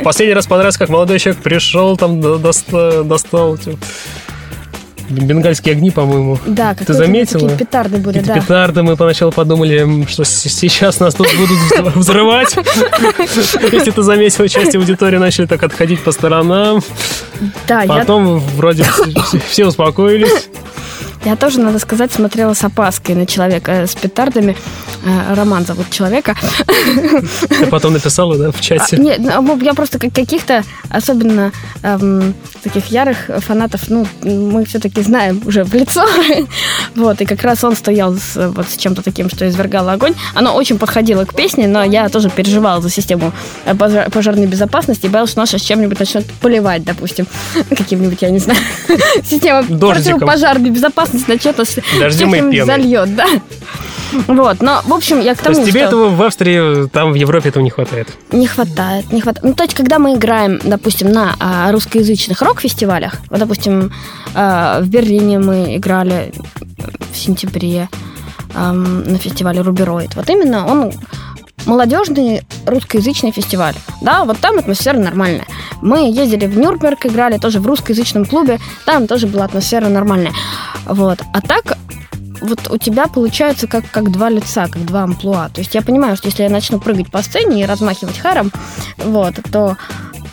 [0.03, 3.57] последний раз понравилось, как молодой человек пришел, там достал
[5.13, 6.39] Бенгальские огни, по-моему.
[6.45, 7.49] Да, ты заметила?
[7.49, 8.35] Такие петарды были, да.
[8.35, 12.55] петарды, мы поначалу подумали, что сейчас нас тут будут взрывать.
[13.71, 16.81] Если ты заметила, часть аудитории начали так отходить по сторонам.
[17.67, 18.85] Да, Потом вроде
[19.49, 20.49] все успокоились.
[21.25, 24.57] Я тоже, надо сказать, смотрела с опаской на человека э, с петардами.
[25.05, 26.35] Э, Роман зовут человека.
[27.47, 28.97] Ты потом написала, да, в чате?
[28.97, 35.41] А, нет, ну, я просто каких-то особенно эм, таких ярых фанатов, ну, мы все-таки знаем
[35.45, 36.05] уже в лицо.
[36.95, 40.15] вот, и как раз он стоял с, вот с чем-то таким, что извергало огонь.
[40.33, 43.31] Оно очень подходило к песне, но я тоже переживала за систему
[43.65, 47.27] э, пожарной безопасности и боялась, что нас сейчас чем-нибудь начнет поливать, допустим,
[47.69, 48.59] каким-нибудь, я не знаю,
[49.23, 51.63] система противопожарной безопасности сначала
[51.99, 52.65] Дождем и пеной.
[52.65, 53.25] зальет, да.
[54.27, 55.87] Вот, но, в общем, я к тому, То есть тебе что...
[55.87, 58.07] этого в Австрии, там в Европе этого не хватает?
[58.31, 59.43] Не хватает, не хватает.
[59.43, 63.91] Ну, то есть, когда мы играем, допустим, на а, русскоязычных рок-фестивалях, вот, допустим,
[64.35, 66.31] а, в Берлине мы играли
[67.11, 67.89] в сентябре
[68.53, 70.15] а, на фестивале Рубероид.
[70.15, 70.91] Вот именно он
[71.65, 73.75] молодежный русскоязычный фестиваль.
[74.01, 75.45] Да, вот там атмосфера нормальная.
[75.81, 80.33] Мы ездили в Нюрнберг, играли тоже в русскоязычном клубе, там тоже была атмосфера нормальная.
[80.85, 81.19] Вот.
[81.33, 81.77] А так
[82.41, 85.49] вот у тебя получается как, как два лица, как два амплуа.
[85.49, 88.51] То есть я понимаю, что если я начну прыгать по сцене и размахивать харом,
[88.97, 89.77] вот, то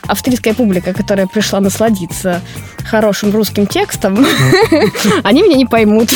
[0.06, 2.40] австрийская публика, которая пришла насладиться
[2.84, 4.26] хорошим русским текстом,
[5.22, 6.10] они меня не поймут.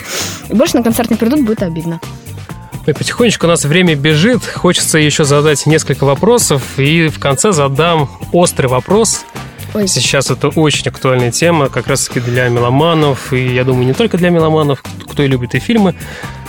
[0.50, 2.00] Больше на концерт не придут, будет обидно.
[2.86, 4.44] И потихонечку у нас время бежит.
[4.44, 6.78] Хочется еще задать несколько вопросов.
[6.78, 9.24] И в конце задам острый вопрос.
[9.74, 9.86] Ой.
[9.86, 13.32] Сейчас это очень актуальная тема, как раз таки для меломанов.
[13.32, 15.94] И я думаю, не только для меломанов, кто и любит и фильмы.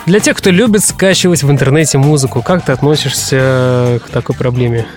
[0.08, 4.88] Для тех, кто любит скачивать в интернете музыку, как ты относишься к такой проблеме?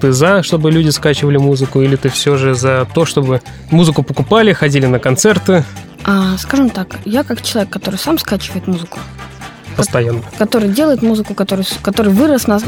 [0.00, 4.52] Ты за, чтобы люди скачивали музыку, или ты все же за то, чтобы музыку покупали,
[4.52, 5.64] ходили на концерты?
[6.04, 8.98] А, скажем так, я как человек, который сам скачивает музыку,
[9.78, 10.22] постоянно.
[10.36, 12.58] Который делает музыку, который, который вырос, на,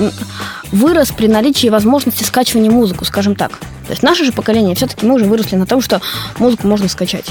[0.70, 3.58] вырос при наличии возможности скачивания музыку, скажем так.
[3.58, 6.00] То есть наше же поколение, все-таки мы уже выросли на том, что
[6.38, 7.26] музыку можно скачать.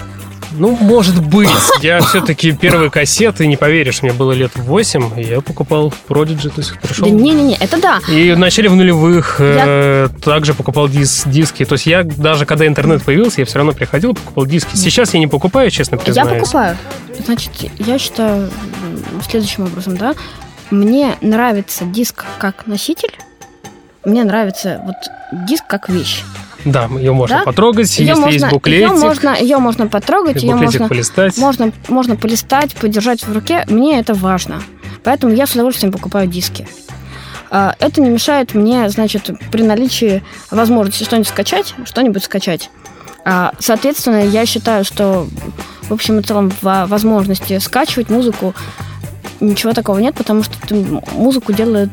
[0.52, 1.50] Ну, может быть.
[1.82, 6.78] Я все-таки первые кассеты, не поверишь, мне было лет 8, я покупал Prodigy, то есть
[6.80, 7.06] пришел.
[7.06, 8.00] Да не-не-не, это да.
[8.10, 9.64] И вначале в нулевых я...
[9.68, 11.66] э, также покупал дис диски.
[11.66, 14.76] То есть я даже когда интернет появился, я все равно приходил, покупал диски.
[14.76, 16.32] Сейчас я не покупаю, честно признаюсь.
[16.32, 16.78] Я покупаю.
[17.26, 18.50] Значит, я считаю
[19.30, 20.14] следующим образом, да.
[20.72, 23.12] Мне нравится диск как носитель,
[24.06, 26.24] мне нравится вот диск как вещь.
[26.66, 27.44] Да, ее можно да?
[27.44, 28.90] потрогать, ее если можно, есть буклетик.
[28.90, 31.38] Ее можно, ее можно потрогать, ее можно, полистать.
[31.38, 33.66] Можно, можно полистать, подержать в руке.
[33.70, 34.62] Мне это важно.
[35.04, 36.68] Поэтому я с удовольствием покупаю диски.
[37.50, 42.70] А, это не мешает мне, значит, при наличии возможности что-нибудь скачать, что-нибудь скачать.
[43.26, 45.28] А, соответственно, я считаю, что
[45.84, 48.54] в общем и целом в возможности скачивать музыку
[49.40, 50.54] ничего такого нет, потому что
[51.14, 51.92] музыку делают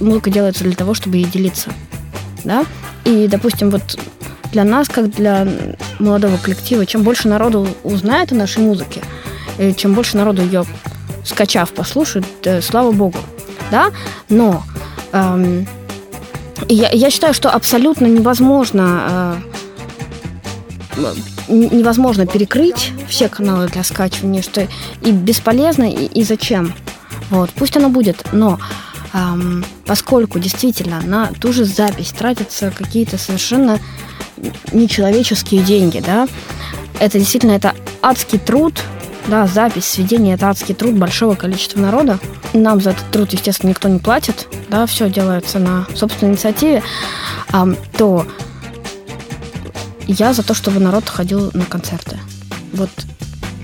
[0.00, 1.70] музыка делается для того, чтобы ей делиться.
[2.44, 2.64] Да?
[3.04, 3.98] И, допустим, вот
[4.52, 5.46] для нас, как для
[5.98, 9.02] молодого коллектива, чем больше народу узнает о нашей музыке,
[9.58, 10.64] и чем больше народу ее
[11.24, 13.18] скачав послушает, э, слава богу.
[13.70, 13.90] Да?
[14.28, 14.62] Но
[15.12, 15.66] эм,
[16.68, 19.36] я, я считаю, что абсолютно невозможно
[20.98, 21.14] э,
[21.48, 24.66] невозможно перекрыть все каналы для скачивания, что
[25.02, 26.74] и бесполезно, и, и зачем.
[27.30, 28.58] Вот, пусть оно будет, но
[29.86, 33.78] поскольку действительно на ту же запись тратятся какие-то совершенно
[34.72, 36.28] нечеловеческие деньги, да,
[36.98, 38.80] это действительно это адский труд,
[39.26, 42.18] да, запись, сведение– это адский труд большого количества народа.
[42.52, 46.82] Нам за этот труд, естественно, никто не платит, да, все делается на собственной инициативе,
[47.52, 48.26] а, то
[50.06, 52.18] я за то, чтобы народ ходил на концерты.
[52.72, 52.90] Вот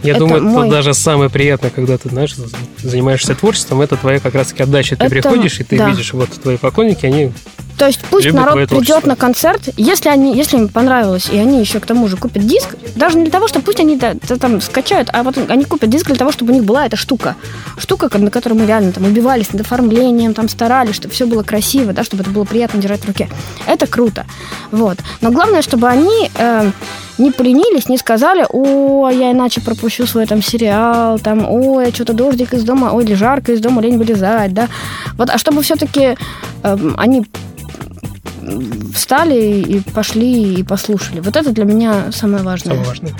[0.03, 0.67] я это думаю, мой...
[0.67, 2.35] это даже самое приятное, когда ты, знаешь,
[2.83, 4.97] занимаешься творчеством, это твоя как раз-таки отдача.
[4.97, 5.11] Ты это...
[5.11, 5.91] приходишь, и ты да.
[5.91, 7.33] видишь, вот твои поклонники, они
[7.79, 11.61] то есть пусть Любит народ придет на концерт, если они, если им понравилось, и они
[11.61, 14.61] еще к тому же купят диск, даже не для того, чтобы пусть они да, там
[14.61, 17.37] скачают, а вот они купят диск для того, чтобы у них была эта штука.
[17.79, 21.93] Штука, на которой мы реально там убивались над оформлением, там старались, чтобы все было красиво,
[21.93, 23.29] да, чтобы это было приятно держать в руке.
[23.67, 24.25] Это круто.
[24.71, 24.99] Вот.
[25.21, 26.71] Но главное, чтобы они э,
[27.19, 32.55] не поленились, не сказали, о, я иначе пропущу свой там сериал, там, ой, что-то дождик
[32.55, 34.69] из дома, ой, или жарко из дома, лень вылезать, да.
[35.19, 36.17] Вот, а чтобы все-таки
[36.63, 37.27] э, они
[38.95, 41.21] встали и пошли и послушали.
[41.21, 42.77] Вот это для меня самое важное.
[42.77, 43.15] Самое важное.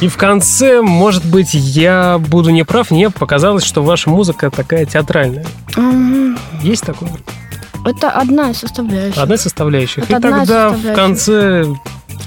[0.00, 5.46] И в конце, может быть, я буду неправ, мне показалось, что ваша музыка такая театральная.
[5.74, 6.38] Mm.
[6.62, 7.10] Есть такое?
[7.86, 9.16] Это одна из составляющих.
[9.16, 10.10] Одна из составляющих.
[10.10, 11.64] Это и тогда в конце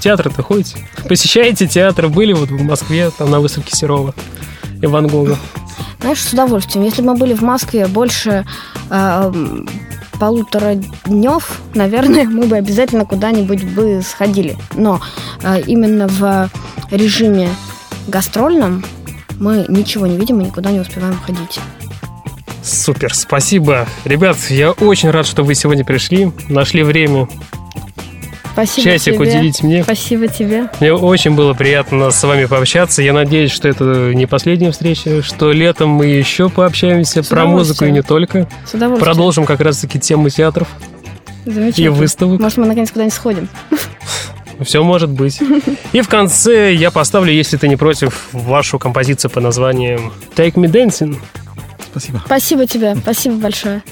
[0.00, 0.78] театр-то ходите?
[1.08, 2.08] Посещаете театр?
[2.08, 4.14] Были вот в Москве, там на выставке Серова
[4.80, 5.36] и Ван Гога?
[6.00, 6.84] Знаешь, с удовольствием.
[6.84, 8.46] Если бы мы были в Москве больше
[8.88, 9.32] э,
[10.20, 10.74] полутора
[11.06, 14.56] днев, наверное, мы бы обязательно куда-нибудь бы сходили.
[14.74, 15.00] Но
[15.42, 16.50] э, именно в
[16.90, 17.48] режиме
[18.06, 18.84] гастрольном
[19.40, 21.58] мы ничего не видим и никуда не успеваем ходить.
[22.62, 23.88] Супер, спасибо.
[24.04, 27.26] Ребят, я очень рад, что вы сегодня пришли, нашли время
[28.66, 29.22] Спасибо Часик тебе.
[29.22, 29.82] уделить мне.
[29.82, 30.68] Спасибо тебе.
[30.80, 33.00] Мне очень было приятно с вами пообщаться.
[33.02, 37.90] Я надеюсь, что это не последняя встреча, что летом мы еще пообщаемся про музыку и
[37.90, 38.48] не только.
[38.66, 38.98] С удовольствием.
[38.98, 40.68] Продолжим как раз-таки тему театров
[41.46, 42.38] и выставок.
[42.38, 43.48] Может, мы наконец куда-нибудь сходим.
[44.60, 45.40] Все может быть.
[45.92, 50.70] И в конце я поставлю, если ты не против, вашу композицию по названию Take Me
[50.70, 51.16] Dancing.
[51.90, 52.20] Спасибо.
[52.26, 52.94] Спасибо тебе.
[52.96, 53.82] Спасибо большое.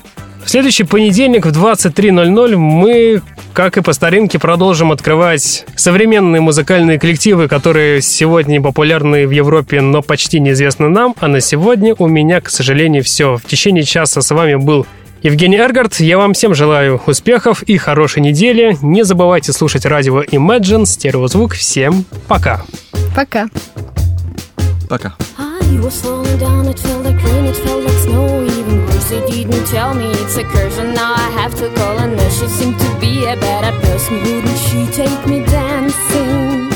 [0.49, 3.21] В следующий понедельник в 23.00 мы,
[3.53, 10.01] как и по старинке, продолжим открывать современные музыкальные коллективы, которые сегодня популярны в Европе, но
[10.01, 11.15] почти неизвестны нам.
[11.21, 13.37] А на сегодня у меня, к сожалению, все.
[13.37, 14.87] В течение часа с вами был
[15.23, 18.79] Евгений Эргард, я вам всем желаю успехов и хорошей недели.
[18.81, 21.53] Не забывайте слушать радио Imagine, стереозвук.
[21.53, 22.63] Всем пока.
[23.15, 23.51] Пока.
[24.89, 25.15] Пока.
[29.09, 32.41] They didn't tell me it's a curse, and now I have to call a nurse.
[32.41, 34.23] She seemed to be a better person.
[34.23, 36.71] Wouldn't she take me dancing?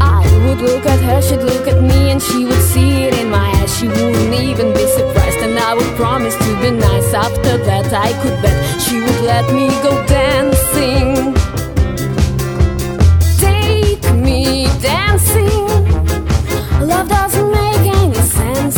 [0.00, 3.28] I would look at her, she'd look at me, and she would see it in
[3.30, 3.78] my eyes.
[3.78, 7.12] She wouldn't even be surprised, and I would promise to be nice.
[7.12, 11.35] After that, I could bet she would let me go dancing.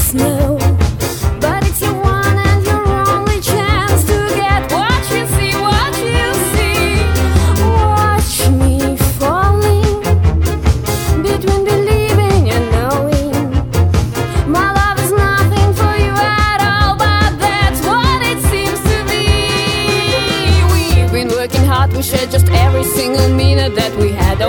[0.08, 0.57] snow.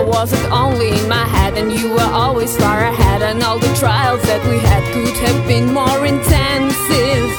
[0.01, 0.07] No.
[0.07, 3.21] wasn't only in my head, and you were always far ahead.
[3.21, 7.29] And all the trials that we had could have been more intensive.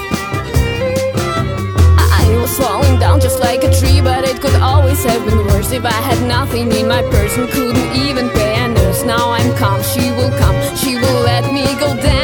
[1.99, 5.73] I was falling down just like a tree, but it could always have been worse
[5.73, 7.49] if I had nothing in my person.
[7.49, 9.05] Couldn't even pay a nurse.
[9.05, 12.20] Now I'm calm, she will come, she will let me go dancing.